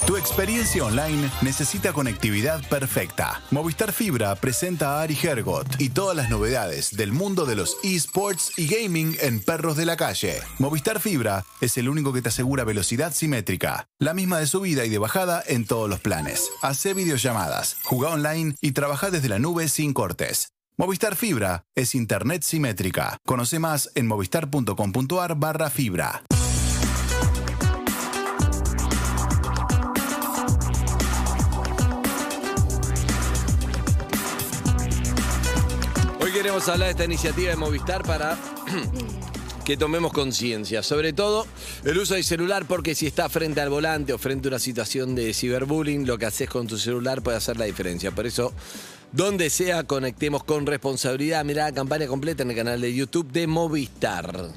Tu 0.07 0.17
experiencia 0.17 0.83
online 0.83 1.29
necesita 1.43 1.93
conectividad 1.93 2.67
perfecta. 2.69 3.43
Movistar 3.51 3.93
Fibra 3.93 4.33
presenta 4.33 4.95
a 4.95 5.03
Ari 5.03 5.15
Hergot 5.21 5.79
y 5.79 5.89
todas 5.89 6.17
las 6.17 6.31
novedades 6.31 6.97
del 6.97 7.11
mundo 7.11 7.45
de 7.45 7.55
los 7.55 7.77
esports 7.83 8.57
y 8.57 8.67
gaming 8.67 9.15
en 9.21 9.41
perros 9.41 9.77
de 9.77 9.85
la 9.85 9.95
calle. 9.95 10.41
Movistar 10.57 10.99
Fibra 10.99 11.45
es 11.59 11.77
el 11.77 11.87
único 11.87 12.13
que 12.13 12.23
te 12.23 12.29
asegura 12.29 12.63
velocidad 12.63 13.13
simétrica, 13.13 13.87
la 13.99 14.15
misma 14.15 14.39
de 14.39 14.47
subida 14.47 14.85
y 14.85 14.89
de 14.89 14.97
bajada 14.97 15.43
en 15.45 15.67
todos 15.67 15.87
los 15.87 15.99
planes. 15.99 16.49
Hace 16.63 16.95
videollamadas, 16.95 17.77
juega 17.83 18.09
online 18.09 18.55
y 18.59 18.71
trabaja 18.71 19.11
desde 19.11 19.29
la 19.29 19.37
nube 19.37 19.69
sin 19.69 19.93
cortes. 19.93 20.51
Movistar 20.77 21.15
Fibra 21.15 21.65
es 21.75 21.93
internet 21.95 22.43
simétrica. 22.43 23.17
Conoce 23.25 23.59
más 23.59 23.91
en 23.93 24.07
movistar.com.ar 24.07 25.35
barra 25.35 25.69
fibra. 25.69 26.23
Hoy 36.19 36.31
queremos 36.31 36.67
hablar 36.69 36.87
de 36.87 36.91
esta 36.91 37.05
iniciativa 37.05 37.49
de 37.49 37.57
Movistar 37.57 38.03
para 38.03 38.37
que 39.63 39.77
tomemos 39.77 40.11
conciencia, 40.11 40.83
sobre 40.83 41.13
todo 41.13 41.45
el 41.83 41.97
uso 41.97 42.15
del 42.15 42.23
celular, 42.23 42.65
porque 42.67 42.95
si 42.95 43.07
estás 43.07 43.31
frente 43.31 43.61
al 43.61 43.69
volante 43.69 44.13
o 44.13 44.17
frente 44.17 44.47
a 44.47 44.49
una 44.49 44.59
situación 44.59 45.15
de 45.15 45.33
ciberbullying, 45.33 46.05
lo 46.05 46.17
que 46.17 46.25
haces 46.25 46.49
con 46.49 46.67
tu 46.67 46.77
celular 46.77 47.21
puede 47.21 47.37
hacer 47.37 47.57
la 47.57 47.65
diferencia. 47.65 48.11
Por 48.11 48.25
eso, 48.25 48.53
donde 49.11 49.49
sea, 49.49 49.83
conectemos 49.83 50.43
con 50.43 50.65
responsabilidad. 50.65 51.43
Mirá 51.45 51.65
la 51.65 51.73
campaña 51.73 52.07
completa 52.07 52.43
en 52.43 52.51
el 52.51 52.55
canal 52.55 52.81
de 52.81 52.93
YouTube 52.93 53.31
de 53.31 53.47
Movistar. 53.47 54.49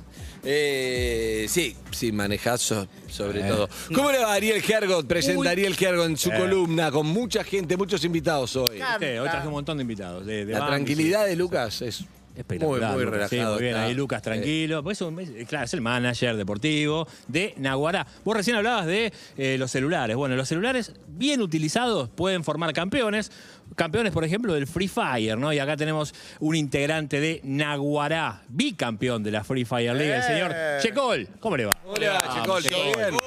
Eh, 0.46 1.46
sí, 1.48 1.74
sí, 1.90 2.12
manejazo 2.12 2.86
sobre 3.08 3.42
todo. 3.42 3.68
¿Cómo 3.94 4.12
le 4.12 4.18
va 4.18 4.34
Ariel 4.34 4.60
Gergot? 4.60 5.06
Presenta 5.06 5.50
Ariel 5.50 5.74
Gergot 5.74 6.06
en 6.06 6.16
su 6.16 6.30
columna 6.30 6.90
con 6.90 7.06
mucha 7.06 7.44
gente, 7.44 7.76
muchos 7.76 8.04
invitados 8.04 8.54
hoy. 8.56 8.78
Sí, 8.98 9.04
hoy 9.04 9.28
traje 9.28 9.46
un 9.46 9.54
montón 9.54 9.78
de 9.78 9.82
invitados. 9.82 10.26
De, 10.26 10.44
de 10.44 10.52
La 10.52 10.66
tranquilidad 10.66 11.26
de 11.26 11.36
Lucas 11.36 11.80
es 11.80 12.04
Espectacular. 12.36 12.92
muy, 12.94 13.04
muy 13.04 13.12
Lucas, 13.12 13.30
sí, 13.30 13.36
relajado. 13.36 13.54
muy 13.54 13.62
bien, 13.62 13.74
está. 13.76 13.86
ahí 13.86 13.94
Lucas 13.94 14.22
tranquilo. 14.22 14.82
Pues 14.82 15.00
es 15.00 15.06
un- 15.06 15.20
es- 15.20 15.48
claro, 15.48 15.64
es 15.66 15.74
el 15.74 15.80
manager 15.80 16.36
deportivo 16.36 17.06
de 17.28 17.54
Naguará. 17.58 18.06
Vos 18.24 18.36
recién 18.36 18.56
hablabas 18.56 18.86
de 18.86 19.12
eh, 19.36 19.56
los 19.58 19.70
celulares. 19.70 20.16
Bueno, 20.16 20.34
los 20.36 20.48
celulares 20.48 20.92
bien 21.08 21.40
utilizados 21.42 22.08
pueden 22.08 22.42
formar 22.44 22.72
campeones. 22.72 23.30
Campeones, 23.76 24.12
por 24.12 24.24
ejemplo, 24.24 24.52
del 24.54 24.66
Free 24.66 24.88
Fire, 24.88 25.38
¿no? 25.38 25.52
Y 25.52 25.58
acá 25.58 25.76
tenemos 25.76 26.14
un 26.40 26.54
integrante 26.54 27.18
de 27.20 27.40
Naguará, 27.44 28.42
bicampeón 28.48 29.22
de 29.22 29.30
la 29.30 29.42
Free 29.42 29.64
Fire 29.64 29.94
League, 29.94 30.14
el 30.16 30.22
señor 30.22 30.54
Checol. 30.80 31.28
¿Cómo 31.40 31.56
le 31.56 31.64
va? 31.66 31.76
¿Cómo 31.82 31.96
le 31.96 32.08
va, 32.08 32.22
Checol? 32.34 32.62
¿Todo 32.64 32.82
bien? 32.84 33.18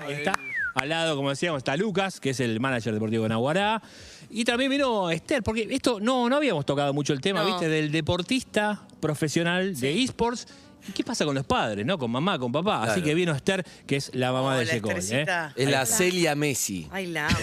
Ahí 0.00 0.12
está. 0.14 0.34
Al 0.74 0.88
lado, 0.90 1.16
como 1.16 1.30
decíamos, 1.30 1.58
está 1.58 1.76
Lucas, 1.76 2.20
que 2.20 2.30
es 2.30 2.38
el 2.40 2.60
manager 2.60 2.92
deportivo 2.94 3.24
de 3.24 3.30
Naguará. 3.30 3.82
Y 4.30 4.44
también 4.44 4.70
vino 4.70 5.10
Esther, 5.10 5.42
porque 5.42 5.66
esto 5.70 6.00
no, 6.00 6.28
no 6.28 6.36
habíamos 6.36 6.66
tocado 6.66 6.92
mucho 6.92 7.12
el 7.12 7.20
tema, 7.20 7.40
No. 7.42 7.46
¿viste? 7.46 7.68
Del 7.68 7.90
deportista 7.90 8.86
profesional 9.00 9.78
de 9.78 10.02
esports. 10.02 10.46
¿Y 10.88 10.92
qué 10.92 11.04
pasa 11.04 11.24
con 11.26 11.34
los 11.34 11.44
padres, 11.44 11.84
no? 11.84 11.98
Con 11.98 12.10
mamá, 12.10 12.38
con 12.38 12.50
papá. 12.50 12.82
Así 12.82 12.86
Claro. 12.94 13.04
que 13.04 13.14
vino 13.14 13.32
Esther, 13.34 13.64
que 13.86 13.96
es 13.96 14.10
la 14.14 14.32
mamá 14.32 14.56
de 14.56 14.62
Hola, 14.62 14.70
Checol. 14.72 14.92
¿eh? 14.92 14.98
Esthercita. 14.98 15.52
Es 15.54 15.70
la 15.70 15.84
Celia 15.84 16.34
Messi. 16.34 16.88
Ay, 16.90 17.06
la 17.08 17.28
amo. 17.28 17.38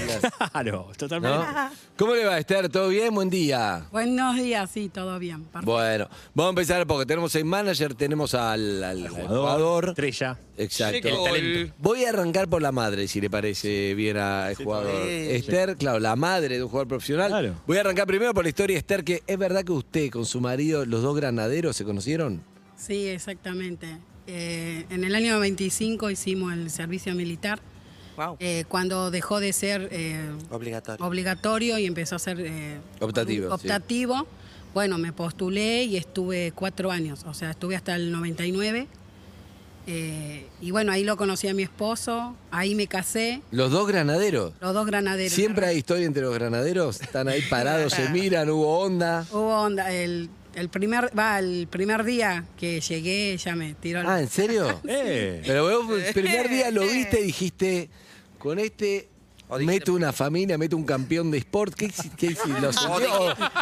Claro, 0.51 0.91
totalmente. 0.97 1.37
¿no? 1.37 1.69
¿Cómo 1.97 2.15
le 2.15 2.25
va, 2.25 2.37
Esther? 2.39 2.69
¿Todo 2.69 2.89
bien? 2.89 3.13
Buen 3.13 3.29
día. 3.29 3.85
Buenos 3.91 4.35
días, 4.35 4.69
sí, 4.71 4.89
todo 4.89 5.19
bien. 5.19 5.43
perfecto. 5.43 5.71
Bueno, 5.71 6.09
vamos 6.33 6.49
a 6.49 6.49
empezar 6.49 6.87
porque 6.87 7.05
tenemos 7.05 7.35
el 7.35 7.45
manager, 7.45 7.93
tenemos 7.93 8.33
al, 8.33 9.07
jugador. 9.09 9.89
Estrella. 9.89 10.37
Exacto. 10.57 11.07
El 11.07 11.23
talento. 11.23 11.73
Voy 11.77 12.05
a 12.05 12.09
arrancar 12.09 12.47
por 12.47 12.61
la 12.61 12.71
madre, 12.71 13.07
si 13.07 13.21
le 13.21 13.29
parece 13.29 13.93
bien 13.93 14.17
al 14.17 14.55
jugador. 14.55 15.07
Esther, 15.07 15.77
claro, 15.77 15.99
la 15.99 16.15
madre 16.15 16.57
de 16.57 16.63
un 16.63 16.69
jugador 16.69 16.87
profesional. 16.87 17.27
Claro. 17.29 17.55
Voy 17.67 17.77
a 17.77 17.81
arrancar 17.81 18.07
primero 18.07 18.33
por 18.33 18.43
la 18.43 18.49
historia, 18.49 18.77
Esther, 18.77 19.03
que 19.03 19.21
es 19.27 19.37
verdad 19.37 19.63
que 19.63 19.71
usted 19.71 20.09
con 20.09 20.25
su 20.25 20.41
marido, 20.41 20.85
los 20.85 21.03
dos 21.03 21.15
granaderos, 21.15 21.75
¿se 21.75 21.83
conocieron? 21.85 22.41
Sí, 22.85 23.07
exactamente. 23.07 23.87
Eh, 24.27 24.85
en 24.89 25.03
el 25.03 25.15
año 25.15 25.39
25 25.39 26.09
hicimos 26.09 26.53
el 26.53 26.69
servicio 26.69 27.13
militar, 27.15 27.59
Wow. 28.17 28.37
eh, 28.39 28.63
cuando 28.69 29.11
dejó 29.11 29.39
de 29.41 29.51
ser 29.51 29.89
eh, 29.91 30.29
Obligatorio. 30.49 31.05
obligatorio 31.05 31.77
y 31.77 31.85
empezó 31.85 32.15
a 32.15 32.19
ser 32.19 32.39
eh, 32.39 32.77
Optativo, 33.01 33.53
optativo. 33.53 34.25
Bueno, 34.73 34.97
me 34.97 35.11
postulé 35.13 35.83
y 35.83 35.97
estuve 35.97 36.51
cuatro 36.55 36.91
años, 36.91 37.23
o 37.25 37.33
sea, 37.33 37.51
estuve 37.51 37.75
hasta 37.75 37.95
el 37.95 38.11
99. 38.11 38.87
Eh, 39.87 40.47
y 40.61 40.71
bueno, 40.71 40.91
ahí 40.91 41.03
lo 41.03 41.15
conocí 41.15 41.47
a 41.47 41.53
mi 41.53 41.61
esposo, 41.63 42.35
ahí 42.51 42.73
me 42.73 42.87
casé, 42.87 43.41
Los 43.51 43.69
dos 43.71 43.87
granaderos. 43.87 44.53
los 44.59 44.73
dos 44.73 44.85
granaderos. 44.87 45.31
Siempre 45.33 45.67
hay 45.67 45.77
historia 45.77 46.05
entre 46.07 46.23
los 46.23 46.33
granaderos, 46.33 47.01
están 47.01 47.27
ahí 47.27 47.41
parados, 47.49 47.93
se 47.93 48.09
miran, 48.09 48.49
hubo 48.49 48.79
onda. 48.79 49.27
Hubo 49.31 49.61
onda, 49.61 49.91
el, 49.93 50.29
el 50.55 50.69
primer, 50.69 51.11
va, 51.17 51.39
el 51.39 51.67
primer 51.69 52.03
día 52.03 52.45
que 52.57 52.81
llegué, 52.81 53.33
ella 53.33 53.55
me 53.55 53.73
tiró 53.75 54.01
el- 54.01 54.07
Ah, 54.07 54.19
¿en 54.21 54.29
serio? 54.29 54.81
Eh. 54.87 55.41
Pero 55.45 55.63
vos 55.87 55.99
el 56.01 56.13
primer 56.13 56.49
día 56.49 56.71
lo 56.71 56.81
viste 56.81 57.19
y 57.21 57.23
dijiste, 57.25 57.89
con 58.39 58.59
este 58.59 59.09
meto 59.59 59.93
una 59.93 60.11
familia, 60.11 60.57
meto 60.57 60.75
un 60.75 60.85
campeón 60.85 61.29
de 61.29 61.37
sport. 61.37 61.75
¿Qué, 61.75 61.87
hici- 61.89 62.09
qué 62.17 62.25
hiciste? 62.27 62.59
¿Lo 62.61 62.69
O 62.69 62.71
dijiste- 62.71 63.07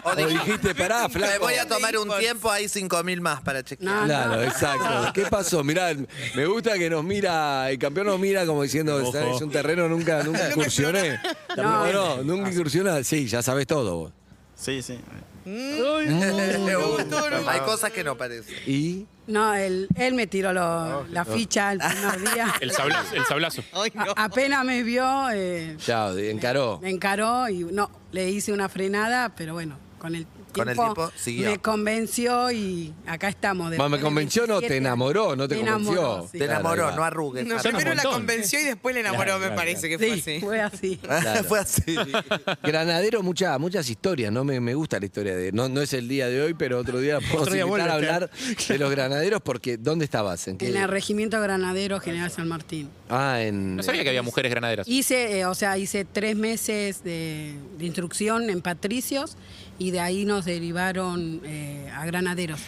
O, 0.06 0.12
o 0.12 0.16
dijiste, 0.16 0.76
pará, 0.76 1.08
Me 1.10 1.14
flaco. 1.16 1.44
voy 1.44 1.56
a 1.56 1.68
tomar 1.68 1.98
un 1.98 2.10
tiempo, 2.20 2.50
hay 2.50 2.66
5.000 2.70 3.20
más 3.20 3.42
para 3.42 3.64
chequear. 3.64 3.94
No, 3.94 4.06
Claro, 4.06 4.44
exacto. 4.44 5.12
¿Qué 5.14 5.24
pasó? 5.24 5.62
Mirá, 5.64 5.94
me 6.36 6.46
gusta 6.46 6.78
que 6.78 6.90
nos 6.90 7.04
mira, 7.04 7.70
el 7.70 7.78
campeón 7.80 8.08
nos 8.08 8.20
mira 8.20 8.46
como 8.46 8.64
diciendo, 8.64 8.96
Ojo. 8.96 9.18
es 9.18 9.42
un 9.42 9.52
terreno 9.52 9.90
nunca, 9.90 10.24
nunca 10.24 10.48
incursioné. 10.52 11.20
No, 11.58 11.92
no, 11.92 12.24
nunca 12.24 12.50
incursioné. 12.52 13.04
Sí, 13.04 13.28
ya 13.28 13.42
sabes 13.42 13.68
todo 13.68 13.98
vos. 13.98 14.14
Sí, 14.56 14.82
sí. 14.82 14.98
hay 17.48 17.60
cosas 17.62 17.92
que 17.92 18.04
no 18.04 18.18
parecen. 18.18 18.56
¿Y? 18.66 19.06
No, 19.28 19.54
él, 19.54 19.88
él 19.96 20.14
me 20.16 20.28
tiró 20.28 20.52
lo- 20.54 21.06
la 21.08 21.24
ficha 21.26 21.72
el 21.72 21.80
primer 21.80 22.20
día. 22.34 22.54
El 22.60 22.72
sablazo. 22.72 23.16
El 23.16 23.26
sablazo. 23.26 23.64
A- 23.74 24.24
apenas 24.26 24.66
me 24.66 24.84
vio, 24.84 25.30
eh, 25.32 25.78
Ya, 25.86 26.10
encaró. 26.12 26.80
me 26.82 26.90
encaró 26.90 27.48
y 27.50 27.60
no, 27.64 27.90
le 28.12 28.30
hice 28.30 28.52
una 28.52 28.68
frenada, 28.70 29.34
pero 29.36 29.54
bueno, 29.54 29.78
con 30.04 30.16
el 30.16 30.26
tiempo, 30.26 30.54
Con 30.54 30.68
el 30.70 30.76
tiempo 30.76 31.12
siguió. 31.16 31.50
me 31.50 31.58
convenció 31.60 32.52
y 32.52 32.94
acá 33.08 33.30
estamos. 33.30 33.70
Después 33.72 33.90
¿Me 33.90 34.00
convenció 34.02 34.44
o 34.44 34.48
no? 34.48 34.56
¿Te 34.56 34.68
27 34.68 34.78
enamoró? 34.78 35.36
¿No 35.38 35.48
te 35.48 35.56
convenció? 35.56 35.92
enamoró, 35.94 36.28
sí. 36.30 36.38
Te 36.38 36.44
enamoró, 36.46 36.92
no 36.96 37.04
arrugues. 37.06 37.46
Primero 37.64 37.94
la 37.96 38.04
convenció 38.04 38.60
y 38.60 38.64
después 38.66 38.94
le 38.94 39.00
enamoró, 39.02 39.24
Claro, 39.24 39.40
me 39.40 39.46
claro, 39.46 39.56
parece 39.56 39.88
que 39.88 39.98
fue 39.98 40.08
Sí, 40.16 40.20
así. 40.20 40.40
fue 40.42 40.62
así. 40.62 40.98
Claro. 41.04 41.44
Fue 41.46 41.60
así. 41.60 41.96
Granadero, 42.62 43.24
mucha- 43.24 43.58
muchas 43.58 43.90
historias, 43.90 44.32
¿no? 44.32 44.44
Me, 44.44 44.60
me 44.60 44.76
gusta 44.76 45.00
la 45.00 45.06
historia 45.06 45.36
de. 45.36 45.52
No, 45.52 45.70
no 45.70 45.82
es 45.82 45.94
el 45.94 46.08
día 46.08 46.28
de 46.28 46.42
hoy, 46.42 46.54
pero 46.54 46.78
otro 46.80 47.00
día 47.00 47.20
podemos 47.32 47.48
invitar 47.56 47.90
a 47.90 47.94
hablar 47.94 48.30
de 48.68 48.78
los 48.78 48.92
granaderos 48.92 49.42
porque 49.42 49.78
¿dónde 49.78 50.06
estabas? 50.06 50.48
¿En 50.48 50.58
qué? 50.58 50.68
En 50.68 50.78
el 50.78 50.88
Regimiento 50.90 51.40
Granadero 51.42 52.00
General 52.00 52.30
San 52.30 52.48
Martín. 52.48 52.90
Ah, 53.10 53.42
en. 53.42 53.78
No 53.78 53.84
sabía 53.84 54.04
que 54.04 54.10
había 54.10 54.22
mujeres 54.24 54.52
granaderas. 54.52 54.88
Hice, 54.88 55.40
eh, 55.40 55.46
o 55.46 55.56
sea, 55.56 55.78
hice 55.78 56.06
tres 56.06 56.36
meses 56.36 57.04
de, 57.04 57.56
de 57.78 57.86
instrucción 57.86 58.50
en 58.50 58.62
Patricios 58.62 59.38
y 59.80 59.92
de 59.92 60.00
ahí 60.00 60.26
nos 60.26 60.46
derivaron 60.46 61.42
eh, 61.46 61.90
a 61.94 62.06
Granaderos. 62.06 62.60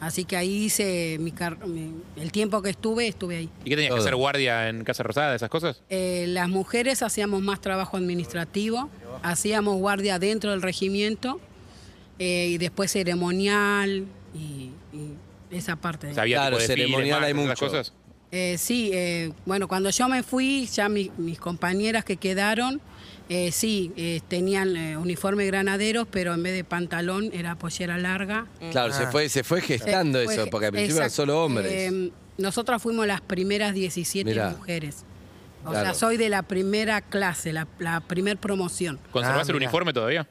Así 0.00 0.24
que 0.24 0.36
ahí 0.36 0.64
hice 0.66 1.16
mi, 1.18 1.32
car- 1.32 1.66
mi- 1.66 1.92
el 2.16 2.30
tiempo 2.30 2.62
que 2.62 2.70
estuve, 2.70 3.08
estuve 3.08 3.36
ahí. 3.38 3.50
¿Y 3.64 3.70
qué 3.70 3.74
tenías 3.76 3.92
que 3.94 3.98
hacer 4.00 4.14
guardia 4.14 4.68
en 4.68 4.84
Casa 4.84 5.02
Rosada, 5.02 5.34
esas 5.34 5.50
cosas? 5.50 5.82
Eh, 5.90 6.26
las 6.28 6.48
mujeres 6.48 7.02
hacíamos 7.02 7.42
más 7.42 7.60
trabajo 7.60 7.96
administrativo, 7.96 8.88
hacíamos 9.22 9.76
guardia 9.78 10.20
dentro 10.20 10.52
del 10.52 10.62
regimiento 10.62 11.40
eh, 12.20 12.46
y 12.50 12.58
después 12.58 12.92
ceremonial 12.92 14.04
y, 14.34 14.70
y 14.92 15.14
esa 15.50 15.74
parte. 15.74 16.08
Había 16.16 16.38
Claro, 16.42 16.60
ceremonial 16.60 17.24
hay 17.24 17.34
mucho. 17.34 17.66
cosas. 17.66 17.92
Eh, 18.30 18.56
sí, 18.58 18.90
eh, 18.92 19.32
bueno, 19.46 19.66
cuando 19.66 19.90
yo 19.90 20.08
me 20.08 20.22
fui, 20.22 20.66
ya 20.66 20.88
mi- 20.88 21.10
mis 21.16 21.40
compañeras 21.40 22.04
que 22.04 22.18
quedaron, 22.18 22.80
eh, 23.28 23.52
sí, 23.52 23.92
eh, 23.96 24.20
tenían 24.28 24.76
eh, 24.76 24.96
uniforme 24.96 25.44
granaderos, 25.46 26.06
pero 26.10 26.34
en 26.34 26.42
vez 26.42 26.54
de 26.54 26.64
pantalón 26.64 27.30
era 27.32 27.56
pollera 27.56 27.98
larga. 27.98 28.46
Claro, 28.70 28.92
se 28.92 29.06
fue, 29.08 29.28
se 29.28 29.44
fue 29.44 29.60
gestando 29.60 30.20
Eh, 30.20 30.24
eso, 30.24 30.34
fue- 30.42 30.46
porque 30.50 30.66
al 30.66 30.72
principio 30.72 30.96
eran 30.98 31.10
solo 31.10 31.44
hombres. 31.44 31.70
Eh, 31.70 32.10
nosotras 32.38 32.80
fuimos 32.82 33.06
las 33.06 33.20
primeras 33.20 33.74
17 33.74 34.30
Mirá. 34.30 34.50
mujeres. 34.50 35.04
O 35.64 35.70
Claro. 35.70 35.86
sea, 35.86 35.94
soy 35.94 36.16
de 36.16 36.28
la 36.28 36.42
primera 36.42 37.00
clase, 37.00 37.52
la, 37.52 37.66
la 37.78 38.00
primer 38.00 38.38
promoción. 38.38 38.98
¿Conservás 39.10 39.40
Ah, 39.48 39.50
el 39.50 39.54
mirá. 39.56 39.66
uniforme 39.66 39.92
todavía? 39.92 40.26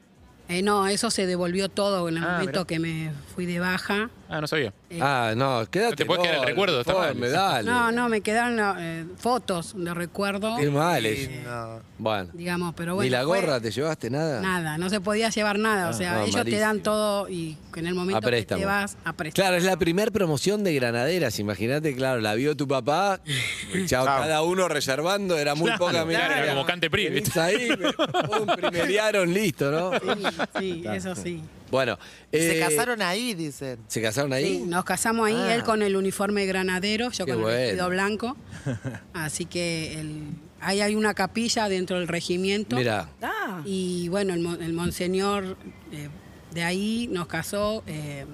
Eh, 0.50 0.62
no, 0.62 0.88
eso 0.88 1.12
se 1.12 1.26
devolvió 1.26 1.68
todo 1.68 2.08
en 2.08 2.18
el 2.18 2.24
Ah, 2.24 2.32
momento 2.40 2.52
mirá. 2.62 2.66
que 2.66 2.80
me 2.80 3.12
fui 3.36 3.46
de 3.46 3.60
baja. 3.60 4.10
Ah, 4.29 4.41
no 4.41 4.47
sabía. 4.47 4.74
Ah, 5.00 5.33
no, 5.38 5.65
quédate. 5.71 5.91
No 5.91 5.95
te 5.95 6.06
puedes 6.06 6.24
quedar 6.24 6.39
el 6.41 6.45
recuerdo, 6.47 6.81
está 6.81 6.94
mal. 6.94 7.03
informe, 7.12 7.29
dale. 7.29 7.69
No, 7.71 7.91
no, 7.94 8.09
me 8.09 8.19
quedaron 8.21 8.77
eh, 8.79 9.06
fotos 9.18 9.74
de 9.77 9.94
recuerdo, 9.94 10.57
Qué 10.57 10.69
mal 10.69 11.06
es. 11.06 11.29
Lindo. 11.29 11.81
Bueno. 11.97 12.29
digamos, 12.33 12.74
pero 12.75 12.95
bueno. 12.95 13.06
¿Ni 13.06 13.09
la 13.09 13.24
fue- 13.25 13.39
gorra 13.41 13.62
te 13.62 13.71
llevaste 13.71 14.09
nada? 14.09 14.41
Nada, 14.41 14.77
no 14.77 14.89
se 14.89 15.00
podía 15.00 15.29
llevar 15.29 15.57
nada. 15.59 15.89
o 15.89 15.94
sea, 15.94 16.15
no, 16.15 16.19
ellos 16.24 16.31
te 16.31 16.38
malísimo. 16.39 16.62
dan 16.62 16.79
todo 16.81 17.29
y 17.29 17.57
en 17.75 17.88
el 17.88 17.94
momento 17.95 18.18
A 18.18 18.21
que 18.21 18.27
préstamo. 18.27 18.59
te 18.59 18.65
vas 18.65 18.97
a 19.06 19.13
préstamo. 19.13 19.44
Claro, 19.45 19.56
es 19.57 19.63
la 19.63 19.77
primer 19.77 20.12
promoción 20.12 20.63
de 20.63 20.74
granaderas. 20.75 21.39
Imagínate, 21.39 21.95
claro, 21.95 22.19
la 22.19 22.33
vio 22.35 22.56
tu 22.57 22.68
papá. 22.68 23.21
Chao, 23.85 24.06
cada 24.06 24.41
uno 24.41 24.68
reservando, 24.68 25.38
era 25.38 25.56
muy 25.56 25.71
poca 25.77 25.91
Claro, 25.91 26.06
mirada. 26.06 26.38
era 26.39 26.50
como 26.53 26.65
Cante 26.65 26.89
Pri, 26.89 27.06
Venís 27.06 27.24
¿viste? 27.24 27.39
ahí, 27.39 27.69
me- 27.69 27.94
pum, 27.94 28.45
primerearon, 28.57 29.33
listo, 29.33 29.71
¿no? 29.71 29.91
Sí, 29.94 30.25
sí, 30.59 30.83
eso 30.91 31.15
sí. 31.15 31.41
Bueno. 31.72 31.98
Se 32.31 32.58
eh, 32.58 32.60
casaron 32.60 33.02
ahí, 33.02 33.34
dicen. 33.34 33.80
¿Se 33.88 34.02
casaron 34.02 34.34
ahí? 34.34 34.60
Sí, 34.60 34.64
nos 34.66 34.84
casamos 34.86 35.28
ahí, 35.28 35.36
Ah. 35.38 35.56
él 35.56 35.64
con 35.64 35.81
el 35.81 35.96
uniforme 35.96 36.46
granadero, 36.46 37.12
yo 37.12 37.25
Qué 37.25 37.34
con 37.34 37.42
bueno. 37.42 37.58
el 37.58 37.64
vestido 37.66 37.90
blanco. 37.90 38.38
Así 39.14 39.46
que 39.46 40.00
el- 40.00 40.24
ahí 40.60 40.81
hay 40.81 40.96
una 40.96 41.14
capilla 41.14 41.69
dentro 41.69 42.00
del 42.00 42.08
regimiento. 42.08 42.75
Mira, 42.78 43.10
Ah, 43.22 43.62
Y 43.66 44.10
bueno, 44.10 44.34
el, 44.34 44.42
mon- 44.42 44.62
el 44.62 44.74
monseñor 44.74 45.58
eh, 45.92 46.10
de 46.54 46.64
ahí 46.64 47.08
nos 47.12 47.28
casó. 47.28 47.84
eh, 47.88 48.25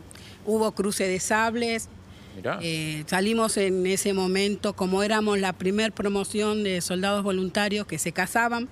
hubo 0.45 0.71
cruce 0.73 1.07
de 1.07 1.19
sables. 1.19 1.89
Mirá. 2.35 2.57
eh, 2.63 3.03
salimos 3.05 3.57
en 3.57 3.85
ese 3.85 4.11
momento, 4.13 4.73
como 4.73 5.03
éramos 5.03 5.37
la 5.37 5.53
primer 5.53 5.91
promoción 5.91 6.63
de 6.63 6.81
soldados 6.81 7.21
voluntarios 7.23 7.85
que 7.85 7.99
se 7.99 8.11
casaban, 8.11 8.67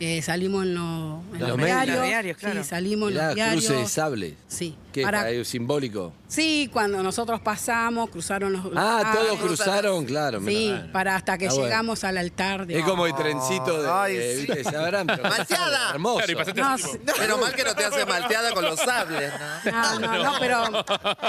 eh, 0.00 0.22
salimos 0.22 0.64
en, 0.64 0.74
lo- 0.74 1.22
en 1.32 1.40
Los 1.40 1.48
los, 1.50 1.56
medios. 1.58 1.66
diarios. 1.76 1.96
Los 1.98 2.06
diarios, 2.06 2.36
claro. 2.38 2.62
Sí, 2.62 2.68
salimos 2.68 3.10
en 3.10 3.16
los 3.16 3.34
diarios. 3.34 3.64
cruce 3.66 3.80
de 3.80 3.86
sable. 3.88 4.34
Sí, 4.48 4.76
¿Qué? 4.92 5.02
para- 5.02 5.22
Para... 5.24 5.44
simbólico. 5.44 6.12
Sí, 6.28 6.68
cuando 6.72 7.02
nosotros 7.02 7.40
pasamos, 7.40 8.10
cruzaron 8.10 8.52
los. 8.52 8.64
los 8.64 8.72
Ah, 8.76 9.12
todos 9.14 9.38
cruzaron, 9.40 10.04
claro. 10.04 10.40
Sí, 10.46 10.74
para 10.92 11.16
hasta 11.16 11.38
que 11.38 11.48
bueno. 11.48 11.64
llegamos 11.64 12.04
al 12.04 12.18
altar 12.18 12.66
de. 12.66 12.78
Es 12.78 12.84
como 12.84 13.06
el 13.06 13.14
trencito 13.14 13.82
de. 13.82 13.88
Ay, 13.90 14.14
de- 14.16 14.34
sí. 14.36 14.46
¿viste? 14.46 14.64
Sabrán, 14.64 15.06
pero- 15.06 15.22
Malteada. 15.28 15.90
Hermoso. 15.90 16.26
Claro, 16.54 16.76
No. 17.04 17.12
Menos 17.18 17.40
mal 17.40 17.54
que 17.54 17.64
no 17.64 17.74
te 17.74 17.84
hace 17.84 18.04
malteada 18.06 18.52
con 18.52 18.64
los 18.64 18.78
sables, 18.80 19.32
¿no? 19.64 19.70
No, 19.72 19.98
no, 20.00 20.24
no, 20.24 20.32
pero, 20.40 20.64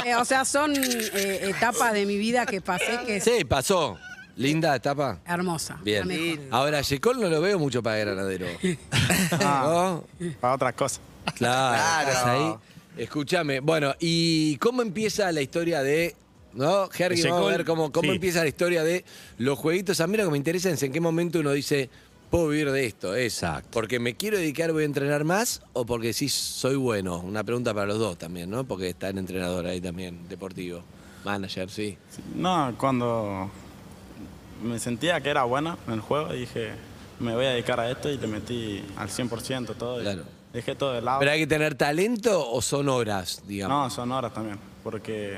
eh, 0.06 0.16
o 0.16 0.26
sea, 0.26 0.46
son 0.46 0.74
eh, 0.76 1.40
etapas 1.50 1.94
de 1.94 2.06
mi 2.06 2.18
vida 2.18 2.46
que 2.46 2.62
pasé 2.62 3.00
que 3.06 3.20
Sí, 3.22 3.44
pasó. 3.46 3.98
Linda 4.38 4.76
etapa. 4.76 5.20
hermosa. 5.26 5.80
Bien. 5.84 6.00
la 6.00 6.06
mejor. 6.06 6.40
Ahora, 6.52 6.82
Yecol 6.82 7.20
no 7.20 7.28
lo 7.28 7.42
veo 7.42 7.58
mucho 7.60 7.82
para 7.84 7.98
granadero. 7.98 8.46
¿No? 9.42 10.04
Para 10.40 10.54
otras 10.54 10.74
cosas. 10.74 11.02
Claro, 11.36 11.76
Claro. 11.76 12.10
estás 12.10 12.26
ahí. 12.26 12.54
Escúchame. 12.98 13.60
Bueno, 13.60 13.94
¿y 14.00 14.58
cómo 14.58 14.82
empieza 14.82 15.32
la 15.32 15.42
historia 15.42 15.82
de. 15.84 16.16
¿No? 16.54 16.90
Jerry, 16.90 17.22
vamos 17.24 17.52
a 17.54 17.58
ver 17.58 17.66
cómo, 17.66 17.92
cómo 17.92 18.10
sí. 18.10 18.16
empieza 18.16 18.42
la 18.42 18.48
historia 18.48 18.84
de 18.84 19.06
los 19.38 19.60
jueguitos. 19.60 20.00
A 20.02 20.08
mí 20.08 20.18
lo 20.18 20.24
que 20.26 20.32
me 20.32 20.38
interesa 20.38 20.70
es 20.72 20.82
en 20.82 20.92
qué 20.92 21.00
momento 21.00 21.40
uno 21.40 21.52
dice, 21.52 21.90
puedo 22.32 22.48
vivir 22.48 22.72
de 22.72 22.86
esto. 22.86 23.16
Exacto. 23.16 23.70
Porque 23.72 24.00
me 24.00 24.16
quiero 24.16 24.38
dedicar, 24.38 24.72
voy 24.72 24.82
a 24.84 24.86
entrenar 24.88 25.24
más 25.24 25.62
o 25.74 25.86
porque 25.86 26.14
sí 26.14 26.30
soy 26.30 26.76
bueno. 26.76 27.20
Una 27.20 27.44
pregunta 27.44 27.74
para 27.76 27.86
los 27.88 28.00
dos 28.00 28.18
también, 28.18 28.50
¿no? 28.50 28.64
Porque 28.64 28.90
está 28.90 29.10
el 29.10 29.20
entrenador 29.20 29.68
ahí 29.68 29.82
también, 29.82 30.28
deportivo. 30.30 30.82
Manager, 31.26 31.70
sí. 31.70 31.96
No, 32.36 32.74
cuando 32.78 33.52
me 34.64 34.80
sentía 34.80 35.22
que 35.22 35.30
era 35.30 35.44
bueno 35.44 35.78
en 35.88 35.94
el 35.94 36.02
juego, 36.02 36.34
dije, 36.34 36.72
me 37.20 37.34
voy 37.36 37.46
a 37.46 37.50
dedicar 37.52 37.80
a 37.80 37.90
esto 37.90 38.10
y 38.10 38.18
le 38.18 38.28
metí 38.28 38.84
al 38.98 39.10
100% 39.10 39.76
todo. 39.76 40.00
y 40.00 40.04
Claro. 40.04 40.24
Dejé 40.54 40.76
todo 40.76 40.94
de 40.94 41.02
lado. 41.02 41.20
¿Pero 41.20 41.32
hay 41.32 41.40
que 41.40 41.48
tener 41.48 41.76
talento 41.76 42.50
o 42.52 42.62
son 42.62 42.90
horas, 42.90 43.44
digamos? 43.48 43.78
No, 43.78 43.90
son 43.90 44.12
horas 44.12 44.34
también, 44.34 44.58
porque 44.84 45.38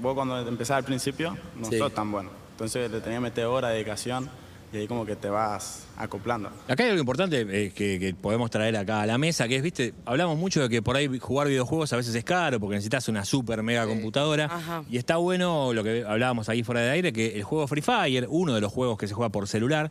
vos 0.00 0.14
cuando 0.14 0.38
empezás 0.46 0.78
al 0.78 0.84
principio 0.84 1.36
no 1.56 1.66
Sí. 1.66 1.78
sos 1.78 1.92
tan 1.94 2.10
bueno. 2.10 2.30
Entonces 2.52 2.90
le 2.90 3.00
tenías 3.00 3.18
que 3.18 3.22
meter 3.22 3.46
horas 3.46 3.70
de 3.70 3.76
dedicación 3.76 4.28
y 4.72 4.76
ahí 4.76 4.86
como 4.86 5.04
que 5.04 5.16
te 5.16 5.28
vas 5.28 5.86
acoplando. 5.96 6.50
Acá 6.68 6.84
hay 6.84 6.90
algo 6.90 7.00
importante 7.00 7.40
eh, 7.40 7.72
que, 7.72 7.98
que 7.98 8.14
podemos 8.14 8.50
traer 8.50 8.76
acá 8.76 9.02
a 9.02 9.06
la 9.06 9.18
mesa, 9.18 9.48
que 9.48 9.56
es, 9.56 9.62
viste, 9.62 9.94
hablamos 10.04 10.38
mucho 10.38 10.62
de 10.62 10.68
que 10.68 10.80
por 10.80 10.96
ahí 10.96 11.18
jugar 11.18 11.48
videojuegos 11.48 11.92
a 11.92 11.96
veces 11.96 12.14
es 12.14 12.24
caro 12.24 12.60
porque 12.60 12.76
necesitas 12.76 13.08
una 13.08 13.24
super 13.24 13.62
mega 13.62 13.86
computadora. 13.86 14.44
Ajá. 14.44 14.84
Y 14.88 14.96
está 14.96 15.16
bueno 15.16 15.72
lo 15.72 15.82
que 15.82 16.04
hablábamos 16.06 16.48
ahí 16.48 16.62
fuera 16.62 16.82
de 16.82 16.90
aire, 16.90 17.12
que 17.12 17.36
el 17.36 17.42
juego 17.42 17.66
Free 17.66 17.82
Fire, 17.82 18.26
uno 18.28 18.54
de 18.54 18.60
los 18.60 18.72
juegos 18.72 18.96
que 18.96 19.08
se 19.08 19.14
juega 19.14 19.30
por 19.30 19.48
celular, 19.48 19.90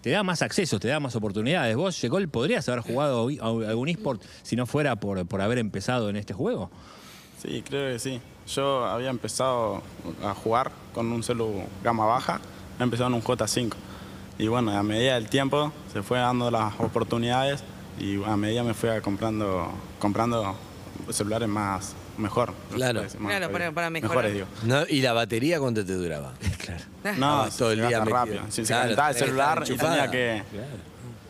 te 0.00 0.10
da 0.10 0.22
más 0.22 0.42
acceso, 0.42 0.78
te 0.78 0.88
da 0.88 1.00
más 1.00 1.14
oportunidades. 1.16 1.76
Vos, 1.76 2.00
Yecol, 2.00 2.28
¿podrías 2.28 2.68
haber 2.68 2.80
jugado 2.80 3.28
a 3.28 3.46
algún 3.46 3.88
eSport 3.88 4.22
si 4.42 4.56
no 4.56 4.66
fuera 4.66 4.96
por, 4.96 5.26
por 5.26 5.40
haber 5.40 5.58
empezado 5.58 6.08
en 6.08 6.16
este 6.16 6.32
juego? 6.34 6.70
Sí, 7.42 7.62
creo 7.66 7.92
que 7.92 7.98
sí. 7.98 8.20
Yo 8.46 8.84
había 8.84 9.10
empezado 9.10 9.82
a 10.24 10.34
jugar 10.34 10.70
con 10.94 11.10
un 11.12 11.22
celu 11.22 11.62
gama 11.82 12.06
baja, 12.06 12.40
he 12.78 12.82
empezado 12.82 13.08
en 13.08 13.14
un 13.14 13.22
J5. 13.22 13.72
Y 14.40 14.48
bueno, 14.48 14.70
a 14.76 14.82
medida 14.82 15.14
del 15.14 15.28
tiempo 15.28 15.70
se 15.92 16.02
fue 16.02 16.18
dando 16.18 16.50
las 16.50 16.72
oportunidades 16.80 17.62
y 17.98 18.22
a 18.24 18.36
medida 18.38 18.62
me 18.62 18.72
fui 18.72 18.88
comprando, 19.02 19.70
comprando 19.98 20.56
celulares 21.10 21.46
más 21.46 21.94
mejor. 22.16 22.54
Claro. 22.74 23.02
Más- 23.02 23.14
Claro, 23.16 23.52
para- 23.52 23.70
para 23.72 23.90
mejorar. 23.90 24.16
Mejores, 24.16 24.32
digo. 24.34 24.46
No, 24.62 24.84
¿Y 24.88 25.02
la 25.02 25.12
batería 25.12 25.60
cuánto 25.60 25.84
te 25.84 25.92
duraba? 25.92 26.32
claro. 26.58 26.82
No, 27.04 27.10
Estabas 27.10 27.56
todo 27.58 27.72
el 27.72 27.80
se 27.82 27.86
día 27.88 28.02
rápido. 28.04 28.40
Si 28.48 28.62
se 28.64 28.68
Claro, 28.68 28.82
calentaba 28.82 29.10
el 29.10 29.16
celular 29.16 29.62
estar 29.62 29.74
y 29.74 29.78
tenía 29.78 30.10
que 30.10 30.42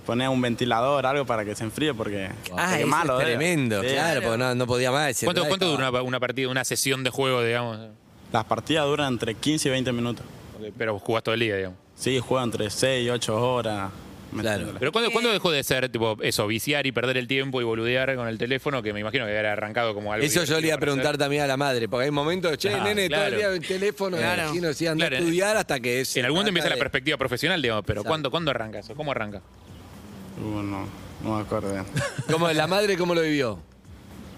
poner 0.07 0.29
un 0.29 0.41
ventilador, 0.41 1.05
algo 1.05 1.27
para 1.27 1.45
que 1.45 1.57
se 1.57 1.65
enfríe 1.65 1.93
porque 1.95 2.31
Ah, 2.57 2.79
malo, 2.87 3.17
es 3.19 3.23
¿eh? 3.23 3.31
tremendo, 3.31 3.81
claro, 3.83 4.23
porque 4.23 4.39
no, 4.39 4.55
no 4.55 4.67
podía 4.69 4.93
más. 4.93 5.21
¿Cuánto, 5.25 5.47
cuánto 5.49 5.67
dura 5.69 5.91
una, 5.91 6.03
una 6.03 6.21
partida, 6.21 6.49
una 6.49 6.65
sesión 6.65 7.03
de 7.03 7.11
juego, 7.11 7.43
digamos? 7.43 7.77
Las 8.33 8.45
partidas 8.45 8.85
duran 8.87 9.13
entre 9.15 9.35
15 9.35 9.69
y 9.69 9.73
20 9.73 9.91
minutos. 9.93 10.25
Pero 10.79 10.97
jugás 11.01 11.25
todo 11.25 11.35
el 11.35 11.41
día, 11.41 11.57
digamos. 11.57 11.79
Sí, 12.01 12.19
juego 12.19 12.43
entre 12.43 12.71
6 12.71 13.07
y 13.07 13.11
8 13.11 13.37
horas. 13.55 13.91
metiéndole. 14.33 14.79
Pero 14.79 14.91
¿cuándo, 14.93 15.11
¿cuándo 15.11 15.31
dejó 15.33 15.51
de 15.51 15.63
ser, 15.65 15.89
tipo, 15.91 16.17
eso, 16.23 16.47
viciar 16.47 16.87
y 16.87 16.93
perder 16.93 17.17
el 17.19 17.27
tiempo 17.27 17.61
y 17.61 17.65
boludear 17.65 18.15
con 18.17 18.27
el 18.29 18.39
teléfono? 18.39 18.81
Que 18.83 18.93
me 18.93 19.01
imagino 19.01 19.27
que 19.27 19.37
había 19.37 19.53
arrancado 19.53 19.93
como 19.93 20.13
algo. 20.13 20.25
Eso 20.25 20.45
yo 20.45 20.61
le 20.61 20.69
iba 20.69 20.77
a 20.77 20.79
preguntar 20.79 21.09
hacer. 21.09 21.19
también 21.19 21.43
a 21.43 21.47
la 21.47 21.57
madre, 21.57 21.89
porque 21.89 22.05
hay 22.07 22.11
momentos, 22.11 22.57
che, 22.57 22.69
Claro, 22.69 22.85
nene, 22.85 23.09
todo 23.09 23.19
claro. 23.19 23.33
el 23.35 23.39
día 23.39 23.49
el 23.51 23.67
teléfono, 23.67 24.17
Claro. 24.17 24.43
imagino, 24.45 24.69
decían, 24.69 24.93
anda 24.93 25.09
Claro, 25.09 25.17
a 25.17 25.19
estudiar 25.19 25.57
hasta 25.57 25.81
que 25.81 26.01
es. 26.01 26.17
En 26.17 26.25
algún 26.25 26.37
momento 26.39 26.49
empieza 26.51 26.69
la 26.71 26.77
perspectiva 26.79 27.17
profesional, 27.19 27.61
digamos, 27.61 27.85
pero. 27.87 28.03
¿cuándo, 28.05 28.31
¿cuándo 28.31 28.51
arranca 28.53 28.79
eso? 28.79 28.95
¿Cómo 28.95 29.11
arranca? 29.11 29.43
Uh, 30.43 30.63
no, 30.63 30.87
me 31.23 31.41
acuerdo. 31.43 31.85
¿Cómo, 32.31 32.51
¿La 32.53 32.67
madre 32.67 32.97
cómo 32.97 33.15
lo 33.15 33.21
vivió? 33.23 33.59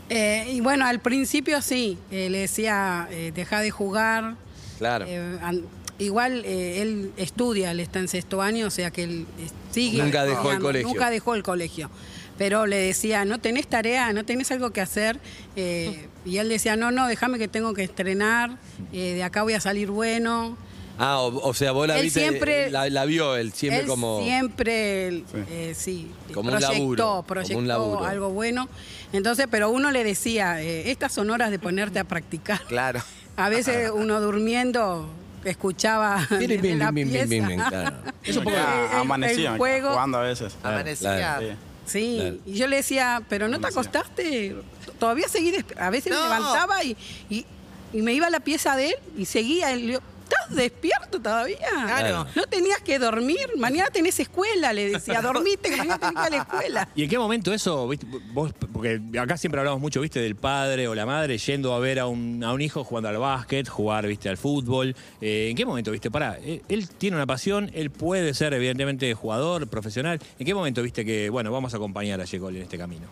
Eh, 0.09 0.47
y 0.51 0.61
bueno, 0.61 0.85
al 0.87 1.01
principio 1.01 1.63
sí, 1.63 1.97
eh, 2.11 2.29
le 2.29 2.39
decía, 2.39 3.07
eh, 3.11 3.31
deja 3.35 3.61
de 3.61 3.71
jugar. 3.71 4.35
Claro. 4.79 5.05
Eh, 5.07 5.39
an- 5.43 5.63
igual 6.03 6.43
eh, 6.45 6.83
él 6.83 7.13
estudia, 7.17 7.71
él 7.71 7.81
está 7.81 7.99
en 7.99 8.09
sexto 8.09 8.43
año, 8.43 8.67
o 8.67 8.71
sea 8.71 8.91
que 8.91 9.05
él 9.05 9.27
eh, 9.39 9.49
sigue. 9.71 10.03
Nunca 10.03 10.25
dejó 10.25 10.53
el 10.53 10.59
colegio. 10.61 10.89
Nunca 10.89 11.11
dejó 11.11 11.35
el 11.35 11.43
colegio. 11.43 11.91
Pero 12.39 12.67
le 12.67 12.77
decía, 12.77 13.25
no 13.25 13.39
tenés 13.39 13.67
tarea, 13.67 14.13
no 14.13 14.25
tenés 14.25 14.51
algo 14.51 14.71
que 14.71 14.81
hacer. 14.81 15.19
Eh, 15.55 16.09
y 16.25 16.39
él 16.39 16.49
decía, 16.49 16.77
no, 16.77 16.91
no, 16.91 17.07
déjame 17.07 17.39
que 17.39 17.47
tengo 17.49 17.75
que 17.75 17.85
estrenar, 17.85 18.57
eh, 18.93 19.15
de 19.15 19.23
acá 19.23 19.43
voy 19.43 19.53
a 19.55 19.61
salir 19.61 19.91
bueno. 19.91 20.57
Ah, 20.99 21.21
o, 21.21 21.49
o 21.49 21.55
sea, 21.55 21.73
vos 21.73 21.87
la 21.89 21.97
Él 21.97 22.05
viste, 22.05 22.21
siempre- 22.21 22.71
la, 22.71 22.89
la 22.91 23.05
vio 23.07 23.35
él, 23.37 23.53
siempre 23.53 23.81
él 23.83 23.87
como. 23.87 24.23
siempre, 24.23 25.09
eh, 25.49 25.73
Sí. 25.75 26.09
sí, 26.29 26.33
Como 26.35 26.51
un 26.51 26.59
proyectó, 26.59 26.73
laburo, 26.79 27.05
como 27.05 27.19
un 27.19 27.25
proyectó 27.27 27.63
laburo. 27.63 28.05
algo 28.05 28.31
bueno. 28.31 28.69
Entonces, 29.13 29.47
pero 29.51 29.71
uno 29.71 29.91
le 29.91 30.05
decía, 30.05 30.63
eh, 30.63 30.91
estas 30.91 31.13
son 31.13 31.31
horas 31.31 31.51
de 31.51 31.59
ponerte 31.59 31.99
a 31.99 32.05
practicar. 32.05 32.61
Claro. 32.67 33.03
A 33.37 33.49
veces 33.49 33.91
uno 33.95 34.21
durmiendo 34.21 35.09
escuchaba 35.45 36.27
Bien, 36.31 36.41
desde 36.49 36.57
bien, 36.63 36.79
la 36.79 36.91
bien, 36.91 37.11
bien, 37.11 37.29
bien, 37.29 37.47
pieza. 37.47 37.69
bien, 37.71 37.81
claro. 37.83 37.97
Eso 38.25 38.39
El- 38.41 38.45
porque 38.45 38.59
el- 38.61 38.97
amanecía, 39.01 39.53
el 39.53 39.59
juego- 39.59 39.91
jugando 39.91 40.19
a 40.19 40.23
veces. 40.23 40.55
Amanecía. 40.63 41.39
Sí. 41.41 41.47
Sí, 41.85 42.17
Claro. 42.21 42.37
y 42.47 42.53
yo 42.55 42.67
le 42.69 42.77
decía, 42.77 43.23
pero 43.29 43.49
no 43.49 43.59
te 43.61 43.67
acostaste, 43.67 44.55
todavía 45.01 45.29
seguí, 45.29 45.53
a 45.77 45.91
veces 45.91 46.13
No. 46.13 46.19
me 46.23 46.25
levantaba 46.25 46.85
y, 46.85 46.97
y, 47.29 47.45
y 47.93 48.03
me 48.03 48.13
iba 48.15 48.29
a 48.29 48.31
la 48.31 48.39
pieza 48.41 48.77
de 48.77 48.91
él 48.91 48.95
y 49.19 49.25
seguía, 49.25 49.73
él, 49.73 49.93
yo, 49.93 49.99
¿estás 50.33 50.57
despierto 50.57 51.21
todavía? 51.21 51.59
Claro. 51.71 52.27
No 52.35 52.47
tenías 52.47 52.81
que 52.81 52.99
dormir, 52.99 53.49
mañana 53.57 53.91
tenés 53.91 54.19
escuela, 54.21 54.73
le 54.73 54.91
decía, 54.91 55.21
dormiste 55.23 55.71
que 55.71 55.77
mañana 55.77 55.99
tenés 55.99 56.15
que 56.15 56.21
ir 56.21 56.27
a 56.27 56.31
la 56.31 56.43
escuela. 56.43 56.89
¿Y 56.95 57.05
en 57.05 57.11
qué 57.11 57.19
momento 57.19 57.53
eso, 57.53 57.89
viste, 57.89 58.07
vos, 58.33 58.53
porque 58.73 59.01
acá 59.19 59.37
siempre 59.37 59.61
hablamos 59.61 59.81
mucho, 59.81 60.01
viste, 60.01 60.21
del 60.21 60.37
padre 60.37 60.89
o 60.89 60.95
la 60.95 61.07
madre 61.07 61.39
yendo 61.39 61.75
a 61.75 61.79
ver 61.79 61.99
a 62.01 62.07
un, 62.07 62.43
a 62.45 62.53
un 62.53 62.61
hijo 62.61 62.85
jugando 62.85 63.09
al 63.09 63.19
básquet, 63.19 63.69
jugar, 63.69 64.07
viste, 64.07 64.29
al 64.29 64.37
fútbol? 64.37 64.95
Eh, 65.21 65.49
¿En 65.51 65.57
qué 65.57 65.65
momento, 65.65 65.91
viste, 65.91 66.11
pará, 66.11 66.39
él, 66.45 66.63
él 66.69 66.89
tiene 66.89 67.17
una 67.17 67.27
pasión, 67.27 67.71
él 67.75 67.91
puede 67.91 68.35
ser 68.35 68.55
evidentemente 68.55 69.13
jugador, 69.15 69.67
profesional. 69.69 70.21
¿En 70.39 70.47
qué 70.47 70.55
momento, 70.55 70.83
viste, 70.83 71.05
que, 71.05 71.31
bueno, 71.31 71.53
vamos 71.53 71.75
a 71.75 71.77
acompañar 71.77 72.21
a 72.21 72.25
Yecol 72.25 72.57
en 72.57 72.63
este 72.63 72.79
camino? 72.79 73.07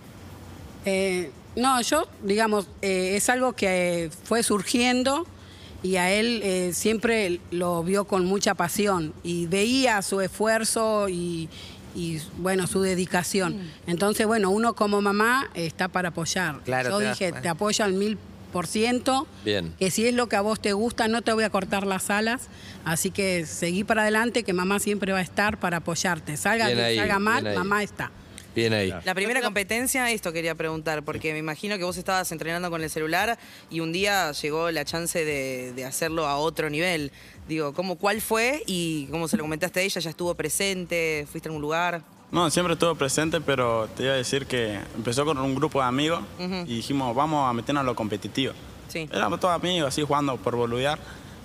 Eh, 0.85 1.31
no, 1.57 1.81
yo, 1.83 2.07
digamos, 2.23 2.67
eh, 2.81 3.17
es 3.17 3.29
algo 3.29 3.53
que 3.53 4.05
eh, 4.05 4.11
fue 4.25 4.43
surgiendo 4.43 5.27
y 5.83 5.97
a 5.97 6.11
él 6.13 6.41
eh, 6.43 6.71
siempre 6.73 7.41
lo 7.51 7.83
vio 7.83 8.05
con 8.05 8.27
mucha 8.27 8.55
pasión 8.55 9.13
y 9.23 9.47
veía 9.47 10.03
su 10.03 10.21
esfuerzo 10.21 11.09
y, 11.09 11.49
y, 11.95 12.21
bueno, 12.39 12.67
su 12.67 12.83
dedicación. 12.83 13.71
Entonces, 13.87 14.27
bueno, 14.27 14.51
uno 14.51 14.75
como 14.75 15.01
mamá 15.01 15.51
está 15.55 15.89
para 15.89 16.11
apoyar. 16.11 16.61
Claro, 16.65 16.91
yo 16.91 16.99
te 16.99 17.05
das 17.05 17.19
dije, 17.19 17.33
te 17.33 17.49
apoyo 17.49 17.85
al 17.85 17.95
mil 17.95 18.19
100%. 18.53 19.27
Bien. 19.45 19.75
Que 19.79 19.91
si 19.91 20.07
es 20.07 20.15
lo 20.15 20.29
que 20.29 20.37
a 20.37 20.41
vos 20.41 20.61
te 20.61 20.73
gusta, 20.73 21.09
no 21.09 21.23
te 21.23 21.33
voy 21.33 21.45
a 21.45 21.51
cortar 21.51 21.87
las 21.87 22.11
alas. 22.11 22.49
Así 22.85 23.11
que 23.11 23.47
seguí 23.47 23.85
para 23.85 24.03
adelante, 24.03 24.43
que 24.43 24.53
mamá 24.53 24.79
siempre 24.79 25.13
va 25.13 25.19
a 25.19 25.23
estar 25.23 25.59
para 25.59 25.79
apoyarte. 25.79 26.37
Salga 26.37 26.67
Bien 26.67 26.81
ahí, 26.81 26.97
salga 26.97 27.19
mal, 27.19 27.55
mamá 27.55 27.83
está. 27.83 28.11
Bien 28.54 28.73
ahí. 28.73 28.92
La 29.04 29.14
primera 29.14 29.40
competencia, 29.40 30.11
esto 30.11 30.33
quería 30.33 30.54
preguntar, 30.54 31.02
porque 31.04 31.33
me 31.33 31.38
imagino 31.38 31.78
que 31.78 31.85
vos 31.85 31.97
estabas 31.97 32.30
entrenando 32.33 32.71
con 32.71 32.83
el 32.83 32.90
celular 32.90 33.38
y 33.71 33.80
un 33.80 33.92
día 33.92 34.33
llegó 34.33 34.71
la 34.71 34.85
chance 34.85 35.25
de, 35.25 35.73
de 35.73 35.85
hacerlo 35.85 36.26
a 36.26 36.37
otro 36.37 36.69
nivel. 36.69 37.12
Digo, 37.49 37.73
¿cómo, 37.75 37.97
¿cuál 37.97 38.21
fue 38.21 38.62
y 38.66 39.07
cómo 39.11 39.28
se 39.28 39.37
lo 39.37 39.45
comentaste 39.45 39.80
a 39.80 39.83
ella? 39.83 40.00
¿Ya 40.00 40.11
estuvo 40.11 40.35
presente? 40.35 41.26
¿Fuiste 41.30 41.49
a 41.49 41.50
algún 41.50 41.62
lugar? 41.62 42.02
No, 42.30 42.49
siempre 42.49 42.75
estuvo 42.75 42.95
presente, 42.95 43.40
pero 43.40 43.88
te 43.97 44.04
iba 44.04 44.12
a 44.12 44.16
decir 44.16 44.47
que 44.47 44.78
empezó 44.95 45.25
con 45.25 45.37
un 45.38 45.54
grupo 45.54 45.80
de 45.80 45.87
amigos 45.87 46.23
y 46.38 46.76
dijimos, 46.76 47.14
vamos 47.14 47.49
a 47.49 47.52
meternos 47.52 47.83
a 47.83 47.85
lo 47.85 47.95
competitivo. 47.97 48.52
Sí. 48.88 49.09
Éramos 49.12 49.40
todos 49.40 49.54
amigos, 49.54 49.88
así 49.88 50.02
jugando 50.02 50.37
por 50.37 50.54
boludear. 50.57 50.99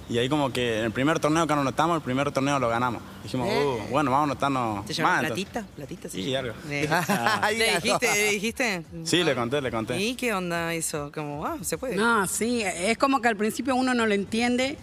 Y 0.08 0.20
ahí 0.20 0.30
como 0.30 0.54
que 0.54 0.80
en 0.80 0.86
el 0.86 0.92
primer 0.92 1.20
torneo 1.20 1.48
que 1.48 1.56
nos 1.56 1.62
anotamos, 1.62 1.96
el 1.98 2.04
primer 2.04 2.32
torneo 2.32 2.60
lo 2.60 2.70
ganamos. 2.70 3.02
Dijimos, 3.24 3.48
uh, 3.50 3.90
bueno, 3.90 4.12
vamos 4.12 4.28
a 4.30 4.32
anotarnos 4.32 4.86
¿Te 4.86 4.94
llamaron 4.94 5.26
platita? 5.26 5.66
¿Platita? 5.76 6.10
Sí, 6.10 6.36
algo. 6.36 6.54
Eh, 6.70 6.88
¿Le 7.58 7.66
ganó. 7.66 7.80
dijiste? 7.82 8.14
¿Le 8.14 8.32
dijiste? 8.32 8.86
Sí, 9.04 9.24
le 9.24 9.34
conté, 9.34 9.62
le 9.62 9.72
conté. 9.72 10.00
¿Y 10.00 10.14
qué 10.16 10.34
onda 10.34 10.74
eso? 10.76 11.12
Como, 11.12 11.46
ah, 11.46 11.58
se 11.62 11.78
puede. 11.80 11.96
No, 11.96 12.28
sí, 12.28 12.62
es 12.64 12.98
como 13.00 13.20
que 13.20 13.30
al 13.30 13.36
principio 13.36 13.76
uno 13.76 13.94
no 13.96 14.06
lo 14.06 14.14
entiende. 14.14 14.78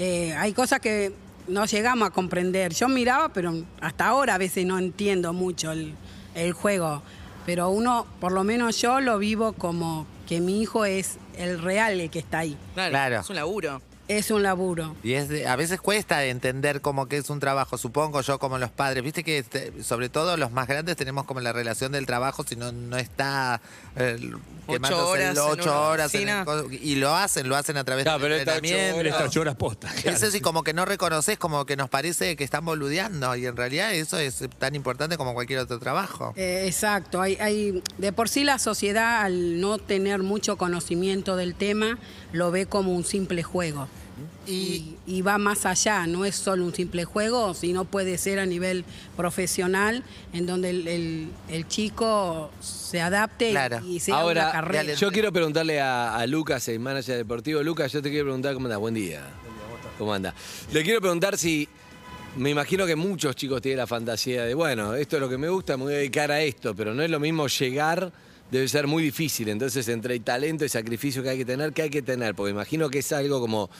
Eh, 0.00 0.34
hay 0.36 0.52
cosas 0.52 0.80
que 0.80 1.12
no 1.46 1.64
llegamos 1.64 2.08
a 2.08 2.10
comprender. 2.10 2.74
Yo 2.74 2.88
miraba, 2.88 3.28
pero 3.28 3.54
hasta 3.80 4.08
ahora 4.08 4.34
a 4.34 4.38
veces 4.38 4.66
no 4.66 4.78
entiendo 4.78 5.32
mucho 5.32 5.70
el, 5.70 5.94
el 6.34 6.52
juego. 6.52 7.02
Pero 7.46 7.70
uno, 7.70 8.06
por 8.20 8.32
lo 8.32 8.42
menos 8.44 8.80
yo 8.80 9.00
lo 9.00 9.18
vivo 9.18 9.52
como 9.52 10.06
que 10.28 10.40
mi 10.40 10.60
hijo 10.60 10.84
es 10.84 11.18
el 11.36 11.62
real 11.62 12.00
el 12.00 12.10
que 12.10 12.18
está 12.18 12.40
ahí. 12.40 12.56
Claro, 12.74 12.90
Claro. 12.90 13.20
Es 13.20 13.30
un 13.30 13.36
laburo. 13.36 13.80
Es 14.08 14.30
un 14.30 14.42
laburo. 14.42 14.96
Y 15.02 15.12
es 15.12 15.28
de- 15.28 15.46
a 15.46 15.54
veces 15.54 15.80
cuesta 15.80 16.24
entender 16.24 16.80
como 16.80 17.06
que 17.08 17.18
es 17.18 17.28
un 17.28 17.40
trabajo, 17.40 17.76
supongo 17.76 18.22
yo 18.22 18.38
como 18.38 18.56
los 18.58 18.70
padres. 18.70 19.04
Viste 19.04 19.22
que 19.22 19.36
este, 19.38 19.84
sobre 19.84 20.08
todo 20.08 20.36
los 20.38 20.50
más 20.50 20.66
grandes 20.66 20.96
tenemos 20.96 21.24
como 21.26 21.40
la 21.40 21.52
relación 21.52 21.92
del 21.92 22.06
trabajo, 22.06 22.42
si 22.48 22.56
no, 22.56 22.72
no 22.72 22.96
está 22.96 23.60
eh, 23.96 24.18
quemándose 24.66 25.02
horas 25.02 25.20
el 25.30 25.36
en 25.36 25.38
ocho 25.38 25.62
una 25.70 25.80
horas 25.80 26.14
en 26.14 26.28
el 26.28 26.78
y 26.82 26.94
lo 26.96 27.14
hacen, 27.14 27.48
lo 27.50 27.56
hacen 27.56 27.76
a 27.76 27.84
través 27.84 28.04
Claro, 28.04 28.18
del 28.18 28.30
pero 28.32 28.50
ocho 28.50 28.56
entrenamiento. 28.56 29.08
Está 29.10 29.24
ocho 29.24 29.40
horas 29.42 29.54
posta. 29.56 29.88
claro. 30.02 30.16
Eso 30.16 30.30
sí, 30.30 30.40
como 30.40 30.62
que 30.64 30.72
no 30.72 30.86
reconoces, 30.86 31.36
como 31.38 31.66
que 31.66 31.76
nos 31.76 31.90
parece 31.90 32.34
que 32.36 32.44
están 32.44 32.64
boludeando 32.64 33.36
y 33.36 33.44
en 33.44 33.56
realidad 33.56 33.92
eso 33.92 34.16
es 34.18 34.42
tan 34.58 34.74
importante 34.74 35.18
como 35.18 35.34
cualquier 35.34 35.58
otro 35.58 35.78
trabajo. 35.78 36.32
Eh, 36.36 36.64
exacto. 36.66 37.20
Hay, 37.20 37.36
hay, 37.40 37.82
de 37.98 38.12
por 38.12 38.30
sí 38.30 38.42
la 38.44 38.58
sociedad, 38.58 39.20
al 39.22 39.60
no 39.60 39.76
tener 39.78 40.22
mucho 40.22 40.56
conocimiento 40.56 41.36
del 41.36 41.54
tema, 41.54 41.98
lo 42.32 42.50
ve 42.50 42.64
como 42.64 42.94
un 42.94 43.04
simple 43.04 43.42
juego. 43.42 43.86
Y 44.46 45.22
va 45.22 45.36
más 45.38 45.66
allá, 45.66 46.06
no 46.06 46.24
es 46.24 46.34
solo 46.36 46.64
un 46.64 46.74
simple 46.74 47.04
juego, 47.04 47.52
sino 47.54 47.84
puede 47.84 48.16
ser 48.18 48.38
a 48.38 48.46
nivel 48.46 48.84
profesional, 49.16 50.02
en 50.32 50.46
donde 50.46 50.70
el, 50.70 50.88
el- 50.88 51.28
el 51.50 51.68
chico 51.68 52.50
se 52.60 53.00
adapte 53.00 53.48
y- 53.48 53.52
Claro. 53.52 53.80
y, 53.84 54.00
sea 54.00 54.14
una 54.16 54.22
Ahora, 54.22 54.52
carrera. 54.52 54.94
yo 54.94 55.10
quiero 55.12 55.32
preguntarle 55.32 55.80
a, 55.80 56.16
a 56.16 56.26
Lucas, 56.26 56.66
el 56.68 56.80
manager 56.80 57.16
deportivo. 57.16 57.62
Lucas, 57.62 57.92
yo 57.92 58.00
te 58.00 58.10
quiero 58.10 58.24
preguntar 58.26 58.54
cómo 58.54 58.66
anda. 58.66 58.76
Buen 58.78 58.94
día. 58.94 59.22
¿Cómo 59.98 60.14
anda? 60.14 60.34
Le 60.72 60.82
quiero 60.82 61.00
preguntar 61.00 61.36
si. 61.36 61.68
Me 62.36 62.50
imagino 62.50 62.86
que 62.86 62.94
muchos 62.94 63.34
chicos 63.34 63.60
tienen 63.60 63.78
la 63.78 63.86
fantasía 63.86 64.44
de, 64.44 64.54
bueno, 64.54 64.94
esto 64.94 65.16
es 65.16 65.20
lo 65.22 65.28
que 65.28 65.38
me 65.38 65.48
gusta, 65.48 65.76
me 65.76 65.84
voy 65.84 65.94
a 65.94 65.96
dedicar 65.96 66.30
a 66.30 66.40
esto, 66.40 66.72
pero 66.74 66.94
no 66.94 67.02
es 67.02 67.10
lo 67.10 67.18
mismo 67.18 67.48
llegar, 67.48 68.12
debe 68.50 68.68
ser 68.68 68.86
muy 68.86 69.02
difícil. 69.02 69.48
Entonces, 69.48 69.88
entre 69.88 70.14
el 70.14 70.22
talento 70.22 70.64
y 70.64 70.68
sacrificio 70.68 71.22
que 71.22 71.30
hay 71.30 71.38
que 71.38 71.44
tener, 71.44 71.72
¿qué 71.72 71.82
hay 71.82 71.90
que 71.90 72.02
tener? 72.02 72.34
Porque 72.34 72.50
imagino 72.50 72.88
que 72.88 72.98
es 73.00 73.12
algo 73.12 73.40
como. 73.40 73.70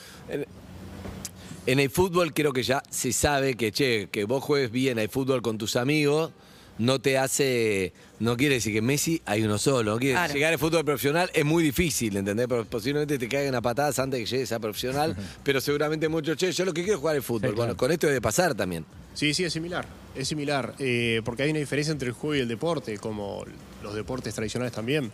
En, 1.65 1.79
el 1.79 1.89
fútbol 1.89 2.33
creo 2.33 2.51
que 2.51 2.63
ya 2.63 2.81
se 2.89 3.13
sabe 3.13 3.55
que, 3.55 3.71
che, 3.71 4.09
que 4.11 4.23
vos 4.23 4.43
juegues 4.43 4.71
bien 4.71 4.97
al 4.97 5.09
fútbol 5.09 5.41
con 5.41 5.57
tus 5.57 5.75
amigos, 5.75 6.31
no 6.79 6.99
te 6.99 7.17
hace. 7.17 7.93
No 8.19 8.35
quiere 8.35 8.55
decir 8.55 8.73
que 8.73 8.81
Messi 8.81 9.21
hay 9.25 9.43
uno 9.43 9.57
solo. 9.57 9.91
No 9.93 9.99
quiere 9.99 10.15
Claro. 10.15 10.33
llegar 10.33 10.53
al 10.53 10.59
fútbol 10.59 10.83
profesional 10.83 11.29
es 11.33 11.45
muy 11.45 11.63
difícil, 11.63 12.17
¿entendés? 12.17 12.47
Pero 12.49 12.65
posiblemente 12.65 13.17
te 13.17 13.29
caigan 13.29 13.53
a 13.55 13.61
patadas 13.61 13.99
antes 13.99 14.19
de 14.19 14.25
que 14.25 14.31
llegues 14.31 14.51
a 14.51 14.59
profesional. 14.59 15.15
pero 15.43 15.61
seguramente 15.61 16.09
muchos, 16.09 16.35
che, 16.35 16.51
yo 16.51 16.65
lo 16.65 16.73
que 16.73 16.81
quiero 16.81 16.95
es 16.95 16.99
jugar 16.99 17.15
al 17.15 17.21
fútbol. 17.23 17.41
Sí, 17.51 17.55
claro. 17.55 17.57
Bueno, 17.57 17.77
con 17.77 17.91
esto 17.91 18.07
debe 18.07 18.21
pasar 18.21 18.55
también. 18.55 18.85
Sí, 19.13 19.33
sí, 19.33 19.43
es 19.43 19.53
similar. 19.53 19.85
Es 20.15 20.27
similar, 20.27 20.73
eh, 20.79 21.21
porque 21.23 21.43
hay 21.43 21.51
una 21.51 21.59
diferencia 21.59 21.91
entre 21.91 22.07
el 22.09 22.13
juego 22.13 22.35
y 22.35 22.39
el 22.39 22.47
deporte, 22.47 22.97
como 22.97 23.45
los 23.83 23.93
deportes 23.93 24.33
tradicionales 24.33 24.73
también. 24.73 25.11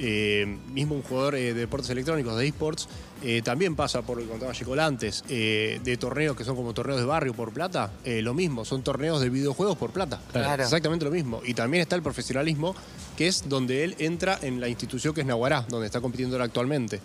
Eh, 0.00 0.44
mismo 0.72 0.96
un 0.96 1.02
jugador 1.02 1.36
eh, 1.36 1.54
de 1.54 1.60
deportes 1.60 1.88
electrónicos, 1.90 2.36
de 2.36 2.46
esports, 2.48 2.88
eh, 3.24 3.42
también 3.42 3.74
pasa 3.74 4.02
por 4.02 4.18
lo 4.18 4.24
que 4.24 4.30
contaba 4.30 4.52
Chico 4.52 4.74
antes, 4.74 5.24
eh, 5.28 5.80
de 5.82 5.96
torneos 5.96 6.36
que 6.36 6.44
son 6.44 6.56
como 6.56 6.74
torneos 6.74 7.00
de 7.00 7.06
barrio 7.06 7.32
por 7.34 7.52
plata, 7.52 7.90
eh, 8.04 8.22
lo 8.22 8.34
mismo, 8.34 8.64
son 8.64 8.82
torneos 8.82 9.20
de 9.20 9.30
videojuegos 9.30 9.76
por 9.76 9.90
plata. 9.90 10.20
Claro. 10.30 10.62
Exactamente 10.62 11.04
lo 11.04 11.10
mismo. 11.10 11.40
Y 11.44 11.54
también 11.54 11.80
está 11.82 11.96
el 11.96 12.02
profesionalismo, 12.02 12.74
que 13.16 13.26
es 13.26 13.48
donde 13.48 13.84
él 13.84 13.96
entra 13.98 14.38
en 14.42 14.60
la 14.60 14.68
institución 14.68 15.14
que 15.14 15.22
es 15.22 15.26
Naguará, 15.26 15.64
donde 15.68 15.86
está 15.86 16.00
compitiendo 16.00 16.36
ahora 16.36 16.44
actualmente, 16.44 17.00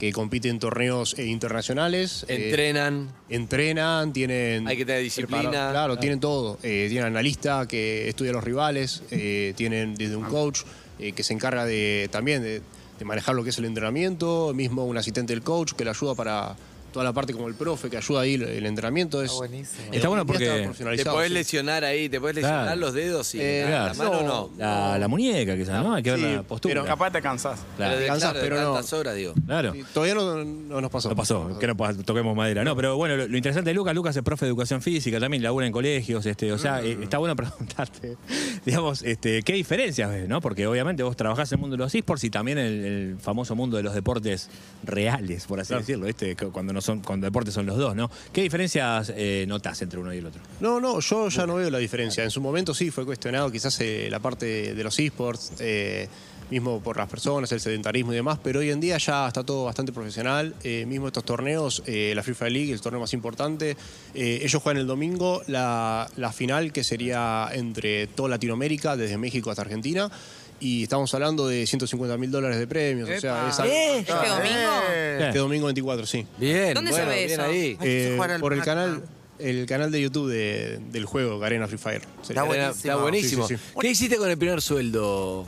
que 0.00 0.12
compite 0.12 0.48
en 0.48 0.58
torneos 0.58 1.18
internacionales. 1.18 2.24
eh, 2.26 2.46
Entrenan. 2.46 3.10
entrenan, 3.28 4.12
tienen... 4.12 4.66
Hay 4.66 4.76
que 4.76 4.86
tener 4.86 5.02
disciplina. 5.02 5.70
Claro, 5.70 5.98
tienen 5.98 6.18
todo. 6.20 6.58
Eh, 6.62 6.86
tienen 6.88 7.06
analista 7.08 7.66
que 7.68 8.08
estudia 8.08 8.30
a 8.30 8.34
los 8.34 8.44
rivales, 8.44 9.02
eh, 9.10 9.52
tienen 9.56 9.94
desde 9.94 10.16
un 10.16 10.24
coach 10.24 10.62
eh, 10.98 11.12
que 11.12 11.22
se 11.22 11.34
encarga 11.34 11.64
de 11.66 12.08
también 12.10 12.42
de, 12.42 12.62
de 13.00 13.06
manejar 13.06 13.34
lo 13.34 13.42
que 13.42 13.48
es 13.48 13.58
el 13.58 13.64
entrenamiento, 13.64 14.52
mismo 14.54 14.84
un 14.84 14.96
asistente 14.98 15.32
del 15.32 15.42
coach 15.42 15.72
que 15.72 15.84
le 15.84 15.90
ayuda 15.90 16.14
para 16.14 16.54
toda 16.92 17.04
la 17.04 17.12
parte 17.12 17.32
como 17.32 17.48
el 17.48 17.54
profe 17.54 17.88
que 17.90 17.96
ayuda 17.96 18.20
ahí 18.22 18.34
el, 18.34 18.42
el 18.42 18.66
entrenamiento. 18.66 19.22
Es, 19.22 19.26
Está 19.30 19.38
buenísimo. 19.38 19.82
eh, 19.92 19.96
Está 19.96 20.08
bueno 20.08 20.26
porque 20.26 20.70
Te 20.96 21.04
podés 21.04 21.28
sí. 21.28 21.34
lesionar 21.34 21.84
ahí, 21.84 22.08
te 22.08 22.20
podés 22.20 22.36
lesionar 22.36 22.64
Claro. 22.66 22.80
los 22.80 22.94
dedos 22.94 23.34
y 23.34 23.40
Eh, 23.40 23.66
la, 23.68 23.86
la 23.86 23.92
claro. 23.92 24.12
mano 24.12 24.22
no. 24.26 24.50
La, 24.58 24.98
la 24.98 25.08
muñeca, 25.08 25.56
quizás, 25.56 25.82
¿no? 25.82 25.94
Hay 25.94 26.02
que 26.02 26.10
ver 26.10 26.20
la 26.20 26.42
postura. 26.42 26.74
pero 26.74 26.84
Capaz 26.86 27.10
te 27.12 27.22
cansás. 27.22 27.60
Claro. 27.76 27.90
Pero 27.92 28.00
de, 28.00 28.06
Cansás, 28.06 28.32
claro, 28.32 28.38
de 28.38 28.44
pero 28.50 28.62
no. 28.62 28.98
horas, 28.98 29.14
digo. 29.16 29.34
Claro. 29.46 29.72
Sí, 29.72 29.84
Todavía 29.94 30.14
no, 30.14 30.44
no 30.44 30.80
nos 30.80 30.90
pasó. 30.90 31.08
No 31.08 31.16
pasó, 31.16 31.58
que 31.58 31.66
no 31.66 31.76
toquemos 32.04 32.36
madera. 32.36 32.64
No, 32.64 32.74
pero 32.76 32.96
bueno, 32.96 33.16
lo, 33.16 33.28
lo 33.28 33.36
interesante 33.36 33.70
de 33.70 33.74
Lucas, 33.74 33.94
Lucas 33.94 34.16
es 34.16 34.22
profe 34.22 34.44
de 34.46 34.50
educación 34.50 34.82
física, 34.82 35.18
también 35.20 35.42
labura 35.42 35.66
en 35.66 35.72
colegios, 35.72 36.26
este, 36.26 36.52
o 36.52 36.58
sea, 36.58 36.82
eh, 36.82 36.98
está 37.02 37.18
bueno 37.18 37.34
preguntarte, 37.36 38.16
digamos, 38.64 39.02
este, 39.02 39.42
qué 39.42 39.52
diferencias 39.52 40.10
ves, 40.10 40.28
¿no? 40.28 40.40
Porque 40.40 40.66
obviamente 40.66 41.02
vos 41.02 41.16
trabajás 41.16 41.50
en 41.52 41.58
el 41.58 41.60
mundo 41.60 41.76
de 41.76 41.82
los 41.84 41.94
esports 41.94 42.24
y 42.24 42.30
también 42.30 42.58
en 42.58 42.66
el, 42.66 42.84
el 42.84 43.16
famoso 43.20 43.54
mundo 43.54 43.76
de 43.76 43.82
los 43.82 43.94
deportes 43.94 44.48
reales, 44.82 45.46
por 45.46 45.60
así 45.60 45.68
Claro. 45.68 45.80
decirlo, 45.80 46.06
este, 46.06 46.36
cuando 46.36 46.72
no 46.80 46.82
son, 46.82 47.00
cuando 47.00 47.26
deportes 47.26 47.54
son 47.54 47.66
los 47.66 47.76
dos, 47.76 47.94
¿no? 47.94 48.10
¿Qué 48.32 48.42
diferencias 48.42 49.12
eh, 49.14 49.44
notás 49.46 49.82
entre 49.82 50.00
uno 50.00 50.12
y 50.14 50.18
el 50.18 50.26
otro? 50.26 50.40
No, 50.60 50.80
no, 50.80 51.00
yo 51.00 51.28
ya 51.28 51.46
no 51.46 51.56
veo 51.56 51.70
la 51.70 51.78
diferencia. 51.78 52.24
En 52.24 52.30
su 52.30 52.40
momento 52.40 52.74
sí 52.74 52.90
fue 52.90 53.04
cuestionado 53.04 53.50
quizás 53.52 53.78
eh, 53.80 54.08
la 54.10 54.18
parte 54.18 54.74
de 54.74 54.84
los 54.84 54.98
esports, 54.98 55.52
eh, 55.60 56.08
mismo 56.50 56.80
por 56.80 56.96
las 56.96 57.08
personas, 57.08 57.52
el 57.52 57.60
sedentarismo 57.60 58.12
y 58.12 58.16
demás, 58.16 58.40
pero 58.42 58.58
hoy 58.58 58.70
en 58.70 58.80
día 58.80 58.98
ya 58.98 59.28
está 59.28 59.44
todo 59.44 59.66
bastante 59.66 59.92
profesional. 59.92 60.54
Eh, 60.64 60.84
mismo 60.86 61.06
estos 61.06 61.24
torneos, 61.24 61.82
eh, 61.86 62.12
la 62.16 62.24
FIFA 62.24 62.48
League, 62.48 62.72
el 62.72 62.80
torneo 62.80 63.00
más 63.00 63.12
importante, 63.12 63.76
ellos 64.14 64.60
juegan 64.60 64.80
el 64.80 64.86
domingo 64.88 65.42
la, 65.46 66.08
la 66.16 66.32
final 66.32 66.72
que 66.72 66.82
sería 66.82 67.48
entre 67.52 68.08
toda 68.08 68.30
Latinoamérica, 68.30 68.96
desde 68.96 69.16
México 69.16 69.50
hasta 69.50 69.62
Argentina. 69.62 70.10
Y 70.60 70.82
estamos 70.82 71.12
hablando 71.14 71.48
de 71.48 71.66
150 71.66 72.16
mil 72.18 72.30
dólares 72.30 72.58
de 72.58 72.66
premios. 72.66 73.08
O 73.08 73.18
sea, 73.20 73.38
Epa. 73.38 73.48
es 73.48 73.58
algo- 73.60 73.72
¿Eh? 73.72 73.98
¿Este 74.00 74.12
domingo? 74.12 74.82
Eh, 74.90 75.24
Este 75.28 75.38
domingo 75.38 75.66
24, 75.66 76.06
sí. 76.06 76.26
Bien, 76.38 76.74
¿Dónde 76.74 76.90
se 76.92 76.98
bueno, 76.98 77.10
ve 77.12 77.26
bien 77.26 77.30
eso? 77.40 77.42
ahí. 77.42 77.60
Hay 77.70 77.76
que 77.76 78.08
Eh, 78.08 78.14
jugar 78.14 78.30
al 78.32 78.40
por 78.40 78.52
el 78.52 78.58
Pac-Man. 78.58 78.76
canal, 78.76 79.02
el 79.38 79.66
canal 79.66 79.90
de 79.90 80.02
YouTube 80.02 80.28
de- 80.30 80.78
del 80.90 81.06
juego, 81.06 81.38
Garena 81.38 81.66
Free 81.66 81.78
Fire. 81.78 82.02
Sería- 82.22 82.42
Está 82.42 82.70
Está 82.70 82.96
buenísimo. 82.96 82.98
buenísimo. 83.00 83.48
Sí, 83.48 83.56
sí, 83.56 83.62
sí. 83.72 83.74
¿Qué 83.80 83.88
hiciste 83.88 84.16
con 84.18 84.28
el 84.30 84.36
primer 84.36 84.60
sueldo, 84.60 85.46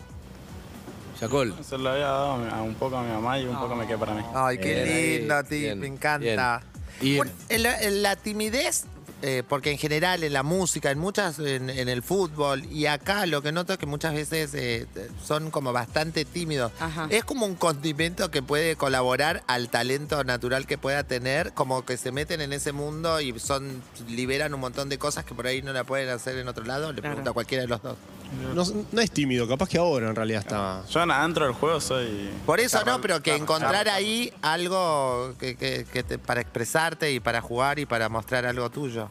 Yacol? 1.21 1.55
Se 1.63 1.77
lo 1.79 1.91
había 1.91 2.07
dado 2.07 2.33
a 2.33 2.39
mi- 2.39 2.51
a 2.51 2.63
un 2.63 2.75
poco 2.75 2.97
a 2.97 3.03
mi 3.03 3.11
mamá 3.13 3.39
y 3.39 3.45
un 3.45 3.59
poco 3.59 3.75
me 3.77 3.87
quedé 3.87 3.99
para 3.99 4.15
mí. 4.15 4.23
Ay, 4.35 4.59
qué 4.59 4.75
Bien 4.75 4.89
ahí, 4.89 5.19
lindo, 5.19 5.45
Ti, 5.45 5.59
bien, 5.61 5.79
me 5.79 5.87
encanta. 5.89 6.63
bien. 7.01 7.13
Y- 7.13 7.17
Bueno, 7.17 7.33
la 7.91 8.17
timidez, 8.17 8.85
eh, 9.23 9.43
porque 9.49 9.71
en 9.71 9.79
general 9.79 10.25
en 10.25 10.33
la 10.33 10.43
música, 10.43 10.91
en 10.91 10.99
muchas, 10.99 11.39
en, 11.39 11.71
en 11.71 11.89
el 11.89 12.03
fútbol, 12.03 12.65
y 12.71 12.87
acá 12.87 13.25
lo 13.27 13.41
que 13.41 13.53
noto 13.53 13.73
es 13.73 13.79
que 13.79 13.87
muchas 13.87 14.13
veces 14.15 14.53
eh, 14.55 14.87
son 15.25 15.51
como 15.51 15.73
bastante 15.73 16.25
tímidos. 16.25 16.73
Ajá. 16.81 17.07
Es 17.11 17.25
como 17.25 17.47
un 17.47 17.55
condimento 17.55 18.31
que 18.31 18.43
puede 18.43 18.77
colaborar 18.77 19.43
al 19.47 19.69
talento 19.71 20.23
natural 20.25 20.67
que 20.67 20.77
pueda 20.79 21.05
tener, 21.05 21.53
como 21.55 21.85
que 21.85 21.97
se 21.97 22.13
meten 22.13 22.41
en 22.41 22.53
ese 22.53 22.73
mundo 22.73 23.21
y 23.21 23.39
son 23.39 23.83
liberan 24.09 24.53
un 24.55 24.61
montón 24.61 24.89
de 24.89 24.99
cosas 24.99 25.25
que 25.25 25.35
por 25.35 25.47
ahí 25.47 25.63
no 25.63 25.73
la 25.73 25.85
pueden 25.85 26.09
hacer 26.11 26.37
en 26.39 26.49
otro 26.49 26.65
lado. 26.65 26.93
Le 26.93 27.01
Claro. 27.01 27.15
pregunto 27.15 27.31
a 27.31 27.35
cualquiera 27.35 27.63
de 27.63 27.69
los 27.69 27.83
dos. 27.83 27.97
No, 28.55 28.65
no 28.93 29.01
es 29.01 29.11
tímido, 29.11 29.47
capaz 29.49 29.69
que 29.69 29.79
ahora 29.79 30.09
en 30.09 30.17
realidad 30.17 30.41
está. 30.41 30.83
Yo 30.89 31.01
adentro 31.01 31.45
del 31.45 31.55
juego 31.55 31.81
soy... 31.81 32.31
Por 32.47 32.61
eso 32.61 32.83
no, 32.85 33.01
pero 33.01 33.23
que 33.23 33.35
encontrar 33.37 33.89
ahí 33.89 34.33
algo 34.43 35.35
que, 35.39 35.57
que- 35.57 35.85
que 35.93 36.03
te- 36.03 36.19
para 36.19 36.41
expresarte 36.41 37.13
y 37.13 37.21
para 37.21 37.41
jugar 37.41 37.79
y 37.79 37.87
para 37.87 38.09
mostrar 38.09 38.47
algo 38.47 38.69
tuyo. 38.71 39.09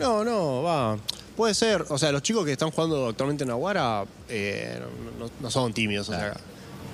No, 0.00 0.24
no, 0.24 0.62
va. 0.62 0.96
Puede 1.36 1.54
ser. 1.54 1.84
O 1.88 1.98
sea, 1.98 2.12
los 2.12 2.22
chicos 2.22 2.44
que 2.44 2.52
están 2.52 2.70
jugando 2.70 3.08
actualmente 3.08 3.44
en 3.44 3.50
Aguara 3.50 4.04
eh, 4.28 4.80
no, 5.18 5.26
no- 5.26 5.30
no 5.40 5.50
son 5.50 5.72
tímidos. 5.72 6.08
O 6.08 6.12
sea, 6.12 6.34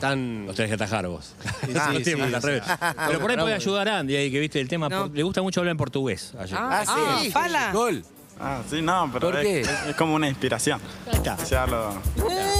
tan... 0.00 0.46
Los 0.46 0.56
tenés 0.56 0.70
que 0.70 0.74
atajar 0.74 1.06
vos. 1.08 1.34
Ah, 1.76 1.92
sí, 2.02 2.12
o 2.14 2.28
sea, 2.28 2.40
revés. 2.40 2.62
Pero 3.06 3.20
por 3.20 3.30
ahí 3.30 3.36
puede 3.36 3.54
ayudar 3.54 3.88
a 3.88 3.98
Andy 3.98 4.16
ahí, 4.16 4.30
que 4.30 4.40
viste 4.40 4.60
el 4.60 4.68
tema. 4.68 4.88
No. 4.88 5.06
por- 5.08 5.16
le 5.16 5.22
gusta 5.22 5.42
mucho 5.42 5.60
hablar 5.60 5.72
en 5.72 5.78
portugués. 5.78 6.32
a 6.38 6.46
Jacob. 6.46 6.68
Ah, 6.70 6.84
sí. 6.86 6.92
Ah, 6.96 7.22
Fala. 7.32 7.72
Gol. 7.72 8.04
Ah, 8.42 8.62
sí, 8.70 8.80
no, 8.80 9.10
pero 9.12 9.28
¿Por 9.28 9.36
es, 9.40 9.42
qué? 9.46 9.60
es- 9.60 9.86
es 9.90 9.96
como 9.96 10.14
una 10.14 10.26
inspiración. 10.28 10.80
está. 11.12 11.36
Ya 11.44 11.66
lo, 11.66 11.90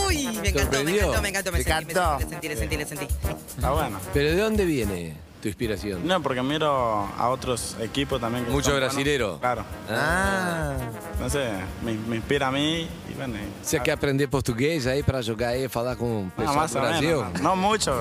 Uy, 0.07 0.27
me 0.43 0.49
encantó, 0.51 0.53
me 0.53 0.61
¿Sorprendió? 0.61 0.97
encantó, 1.07 1.23
me 1.23 1.29
encantó. 1.31 1.53
Me 1.53 1.59
¿Te 1.59 1.65
sentí, 1.65 1.85
me 1.87 1.93
encantó? 1.93 2.29
sentí, 2.31 2.49
le 2.49 2.57
sentí, 2.57 2.77
le 2.77 2.87
sentí, 2.87 3.05
le 3.07 3.11
sentí. 3.11 3.37
está 3.57 3.71
bueno. 3.71 3.99
¿Pero 4.13 4.31
de 4.31 4.37
dónde 4.37 4.65
viene 4.67 5.15
tu 5.41 5.49
inspiración? 5.49 6.07
No, 6.07 6.21
porque 6.23 6.43
miro 6.43 7.09
a 7.19 7.29
otros 7.31 7.77
equipos 7.81 8.21
también. 8.21 8.45
Que 8.45 8.51
Mucho 8.51 8.67
son 8.71 8.75
buenos. 8.75 8.91
brasilero. 8.95 9.39
Claro. 9.41 9.65
Ah. 9.89 10.75
Entonces, 11.15 11.51
me, 11.85 11.93
me 11.95 12.17
inspira 12.17 12.49
a 12.49 12.51
mí 12.51 12.89
y 13.11 13.15
bueno. 13.15 13.35
y- 13.37 13.65
Você 13.65 13.81
quer 13.81 13.93
aprender 13.93 14.29
português 14.29 14.87
aí 14.87 15.03
pra 15.03 15.21
jogar 15.23 15.49
aí, 15.51 15.69
falar 15.69 15.97
com 15.97 16.05
o 16.07 16.25
no, 16.25 16.31
pessoal 16.31 16.57
más 16.57 16.73
do 16.73 16.79
o 16.79 16.83
Brasil? 16.83 17.17
menos. 17.25 17.41
No 17.43 17.57
mucho, 17.57 17.93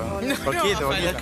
poquito, 0.45 0.87
poquito. 0.87 1.17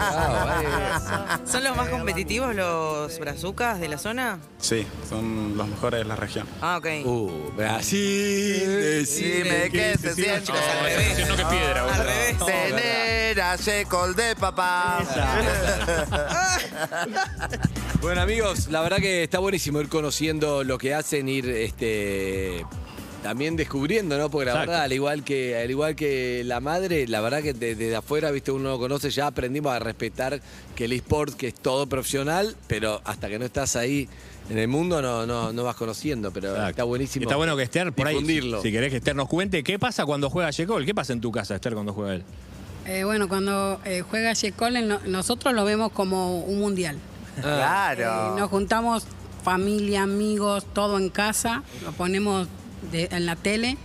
Ah, 0.00 1.38
¿Son 1.46 1.62
los 1.64 1.76
más 1.76 1.88
competitivos 1.88 2.54
los 2.54 3.18
brazucas 3.18 3.80
de 3.80 3.88
la 3.88 3.98
zona? 3.98 4.38
Sí, 4.58 4.86
son 5.08 5.56
los 5.56 5.68
mejores 5.68 6.00
de 6.00 6.04
la 6.04 6.16
región. 6.16 6.46
Ah, 6.60 6.76
ok. 6.78 6.84
vale. 6.84 7.02
Uh, 7.06 7.52
Brasil, 7.56 9.06
Dime 9.06 9.70
qué 9.70 9.96
se 9.98 10.14
siente. 10.14 10.52
al 10.52 10.84
revés. 10.84 11.28
No 11.28 11.36
que 11.36 11.44
piedra, 11.46 11.80
Al 11.82 11.86
boludo. 11.88 12.04
revés. 12.04 12.36
Tener 12.46 13.40
a 13.40 13.56
Shekol 13.56 14.14
de 14.14 14.36
papá. 14.36 14.98
Bueno 18.02 18.20
amigos, 18.20 18.68
la 18.68 18.82
verdad 18.82 18.98
que 18.98 19.22
está 19.24 19.38
buenísimo 19.40 19.80
ir 19.80 19.88
conociendo 19.88 20.62
lo 20.64 20.78
que 20.78 20.94
hacen, 20.94 21.28
ir 21.28 21.48
este 21.48 22.64
también 23.22 23.56
descubriendo, 23.56 24.16
¿no? 24.18 24.30
Porque 24.30 24.44
la 24.46 24.52
Exacto. 24.52 24.70
verdad, 24.70 24.84
al 24.84 24.92
igual 24.92 25.24
que, 25.24 25.56
al 25.56 25.68
igual 25.68 25.96
que 25.96 26.42
la 26.44 26.60
madre, 26.60 27.08
la 27.08 27.20
verdad 27.20 27.42
que 27.42 27.52
de- 27.54 27.74
desde 27.74 27.96
afuera, 27.96 28.30
viste, 28.30 28.52
uno 28.52 28.68
lo 28.70 28.78
conoce, 28.78 29.10
ya 29.10 29.26
aprendimos 29.26 29.72
a 29.72 29.80
respetar 29.80 30.40
que 30.76 30.84
el 30.84 30.92
eSport, 30.92 31.34
que 31.34 31.48
es 31.48 31.54
todo 31.54 31.88
profesional, 31.88 32.54
pero 32.68 33.00
hasta 33.04 33.28
que 33.28 33.40
no 33.40 33.44
estás 33.44 33.74
ahí 33.74 34.08
en 34.48 34.58
el 34.58 34.68
mundo 34.68 35.02
no, 35.02 35.26
no, 35.26 35.52
no 35.52 35.64
vas 35.64 35.74
conociendo, 35.74 36.30
pero 36.30 36.50
Exacto. 36.50 36.70
está 36.70 36.84
buenísimo. 36.84 37.24
Está 37.24 37.34
bueno 37.34 37.56
que 37.56 37.64
Esther, 37.64 37.92
por 37.92 38.06
ahí, 38.06 38.14
difundirlo. 38.14 38.62
si 38.62 38.70
querés 38.70 38.92
que 38.92 38.98
Esther 38.98 39.16
nos 39.16 39.26
cuente, 39.28 39.64
¿qué 39.64 39.76
pasa 39.80 40.06
cuando 40.06 40.30
juega 40.30 40.48
Yecol? 40.52 40.86
¿Qué 40.86 40.94
pasa 40.94 41.12
en 41.12 41.20
tu 41.20 41.32
casa, 41.32 41.56
Esther, 41.56 41.74
cuando 41.74 41.92
juega 41.92 42.14
él? 42.14 42.22
Eh, 42.86 43.04
bueno, 43.04 43.28
cuando 43.28 43.80
eh, 43.84 44.02
juega 44.08 44.32
Shekol, 44.32 44.86
no- 44.86 45.00
nosotros 45.06 45.54
lo 45.54 45.64
vemos 45.64 45.92
como 45.92 46.38
un 46.40 46.60
mundial. 46.60 46.98
Claro. 47.40 48.34
Eh, 48.36 48.38
nos 48.40 48.48
juntamos 48.50 49.06
familia, 49.42 50.02
amigos, 50.02 50.64
todo 50.72 50.98
en 50.98 51.08
casa, 51.10 51.62
lo 51.84 51.92
ponemos 51.92 52.48
de- 52.92 53.08
en 53.10 53.26
la 53.26 53.36
tele 53.36 53.76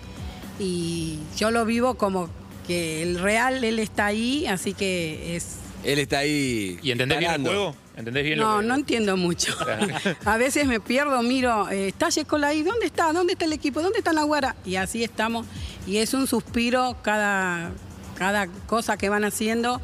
y 0.60 1.20
yo 1.38 1.52
lo 1.52 1.66
vivo 1.66 1.96
como 1.96 2.30
que 2.68 3.02
el 3.04 3.20
real, 3.20 3.64
él 3.64 3.80
está 3.80 4.06
ahí, 4.08 4.46
así 4.48 4.74
que 4.74 5.36
es... 5.36 5.58
Él 5.84 5.98
está 5.98 6.20
ahí. 6.20 6.80
¿Y 6.84 6.92
entendés 6.92 7.18
bien 7.20 7.32
el 7.32 7.42
juego? 7.42 7.76
¿Entendés 7.98 8.24
bien 8.24 8.38
No, 8.40 8.56
lo 8.58 8.62
que- 8.62 8.68
no 8.68 8.76
entiendo 8.76 9.18
mucho. 9.18 9.56
A 10.26 10.38
veces 10.38 10.68
me 10.68 10.80
pierdo, 10.80 11.22
miro, 11.24 11.70
eh, 11.70 11.88
está 11.88 12.10
Yecol 12.10 12.44
ahí, 12.44 12.62
¿dónde 12.62 12.86
está? 12.86 13.12
¿Dónde 13.12 13.34
está 13.34 13.46
el 13.46 13.54
equipo? 13.54 13.82
¿Dónde 13.82 13.98
está 13.98 14.14
la 14.14 14.24
guara? 14.24 14.56
Y 14.64 14.76
así 14.76 15.04
estamos. 15.04 15.48
Y 15.88 15.98
es 15.98 16.14
un 16.14 16.28
suspiro 16.28 16.98
cada, 17.02 17.72
cada 18.22 18.46
cosa 18.68 18.98
que 18.98 19.10
van 19.10 19.24
haciendo. 19.26 19.82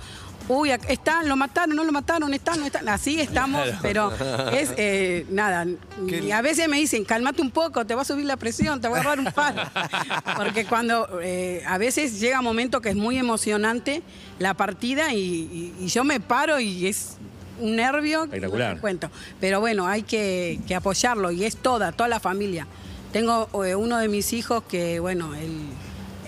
Uy, 0.50 0.70
están, 0.72 1.28
lo 1.28 1.36
mataron, 1.36 1.76
no 1.76 1.84
lo 1.84 1.92
mataron, 1.92 2.32
están, 2.36 2.60
no 2.62 2.68
están. 2.68 2.88
Así 2.88 3.20
estamos, 3.20 3.68
pero 3.82 4.14
es 4.54 4.72
eh, 4.78 5.26
nada. 5.30 5.66
Y 6.08 6.30
a 6.32 6.42
veces 6.42 6.70
me 6.70 6.78
dicen, 6.78 7.04
cálmate 7.04 7.42
un 7.42 7.50
poco, 7.52 7.84
te 7.86 7.96
va 7.96 8.04
a 8.04 8.06
subir 8.06 8.26
la 8.26 8.38
presión, 8.38 8.80
te 8.80 8.88
voy 8.88 9.00
a 9.00 9.04
dar 9.04 9.20
un 9.20 9.26
palo. 9.26 9.64
Porque 10.38 10.66
cuando 10.66 11.20
eh, 11.22 11.64
a 11.68 11.78
veces 11.80 12.20
llega 12.22 12.40
un 12.40 12.46
momento 12.46 12.80
que 12.80 12.90
es 12.90 12.96
muy 12.96 13.18
emocionante 13.18 14.04
la 14.40 14.54
partida 14.54 15.14
y, 15.14 15.18
y- 15.20 15.76
y 15.82 15.88
yo 15.88 16.04
me 16.06 16.20
paro 16.20 16.60
y 16.60 16.88
es 16.88 17.18
un 17.60 17.76
nervio. 17.76 18.24
Espectacular. 18.26 18.76
no 18.76 18.82
cuento. 18.82 19.10
Pero 19.42 19.60
bueno, 19.60 19.86
hay 19.88 20.04
que, 20.04 20.60
que 20.68 20.76
apoyarlo 20.76 21.32
y 21.32 21.44
es 21.44 21.58
toda, 21.58 21.92
toda 21.92 22.08
la 22.08 22.20
familia. 22.22 22.68
Tengo 23.12 23.50
eh, 23.66 23.76
uno 23.76 23.98
de 23.98 24.08
mis 24.08 24.32
hijos 24.32 24.64
que, 24.64 25.00
bueno, 25.02 25.34
él 25.36 25.52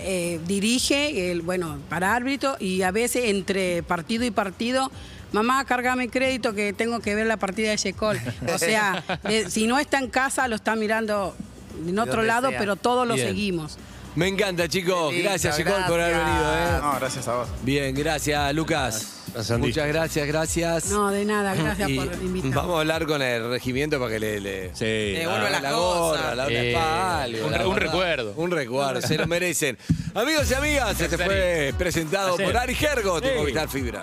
eh, 0.02 0.40
dirige, 0.46 1.30
el, 1.30 1.42
bueno, 1.42 1.78
para 1.88 2.14
árbitro 2.14 2.56
y 2.58 2.82
a 2.82 2.90
veces 2.90 3.26
entre 3.26 3.82
partido 3.82 4.24
y 4.24 4.30
partido, 4.30 4.90
mamá, 5.32 5.64
cargame 5.64 6.08
crédito 6.08 6.54
que 6.54 6.72
tengo 6.72 7.00
que 7.00 7.14
ver 7.14 7.26
la 7.26 7.36
partida 7.36 7.70
de 7.70 7.76
Shekol. 7.76 8.18
O 8.54 8.58
sea, 8.58 9.04
eh, 9.24 9.46
si 9.48 9.66
no 9.66 9.78
está 9.78 9.98
en 9.98 10.08
casa, 10.08 10.48
lo 10.48 10.56
está 10.56 10.76
mirando 10.76 11.34
en 11.86 11.98
otro 11.98 12.22
lado, 12.22 12.50
sea. 12.50 12.58
pero 12.58 12.76
todos 12.76 13.06
lo 13.06 13.14
Bien. 13.14 13.28
seguimos. 13.28 13.78
Me 14.16 14.26
encanta, 14.28 14.68
chicos. 14.68 15.14
Gracias, 15.14 15.56
Chicol, 15.56 15.84
por 15.86 16.00
haber 16.00 16.16
venido. 16.16 16.54
¿eh? 16.54 16.78
No, 16.82 16.94
gracias 16.98 17.28
a 17.28 17.34
vos. 17.36 17.48
Bien, 17.62 17.94
gracias, 17.94 18.52
Lucas. 18.54 19.06
Gracias, 19.32 19.50
Andy. 19.52 19.68
Muchas 19.68 19.86
gracias, 19.86 20.26
gracias. 20.26 20.86
No, 20.86 21.10
de 21.12 21.24
nada, 21.24 21.54
gracias 21.54 21.88
Y 21.88 21.94
por 21.96 22.06
invitarme. 22.20 22.56
Vamos 22.56 22.76
a 22.76 22.80
hablar 22.80 23.06
con 23.06 23.22
el 23.22 23.48
regimiento 23.50 24.00
para 24.00 24.10
que 24.12 24.18
le, 24.18 24.40
le 24.40 24.74
Sí. 24.74 24.84
Devuelva 24.84 25.44
la, 25.44 25.50
las 25.50 25.62
la 25.62 25.70
cosas. 25.70 26.22
gorra, 26.22 26.34
la 26.34 26.42
otra 26.44 26.54
Eh, 26.56 26.68
espada, 26.72 27.22
algo, 27.22 27.44
un 27.46 27.52
la 27.52 27.58
re- 27.58 27.66
un 27.66 27.74
verdad. 27.74 27.86
recuerdo. 27.92 28.34
Un 28.36 28.50
recuerdo, 28.50 29.00
se 29.02 29.16
lo 29.16 29.26
merecen. 29.28 29.78
Amigos 30.14 30.50
y 30.50 30.54
amigas, 30.54 31.00
este 31.00 31.16
fue 31.16 31.72
presentado 31.78 32.36
por 32.36 32.56
Ari 32.56 32.74
Gergo 32.74 33.20
de 33.20 33.30
Sí. 33.32 33.38
Movistar 33.38 33.68
Fibra. 33.68 34.02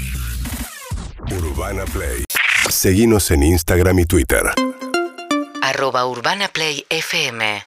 Urbana 1.37 1.85
Play. 1.85 2.25
Seguimos 2.69 3.31
en 3.31 3.43
Instagram 3.43 3.99
y 3.99 4.05
Twitter. 4.05 4.43
Arroba 5.61 6.05
Urbana 6.05 6.47
Play 6.47 6.85
FM 6.89 7.65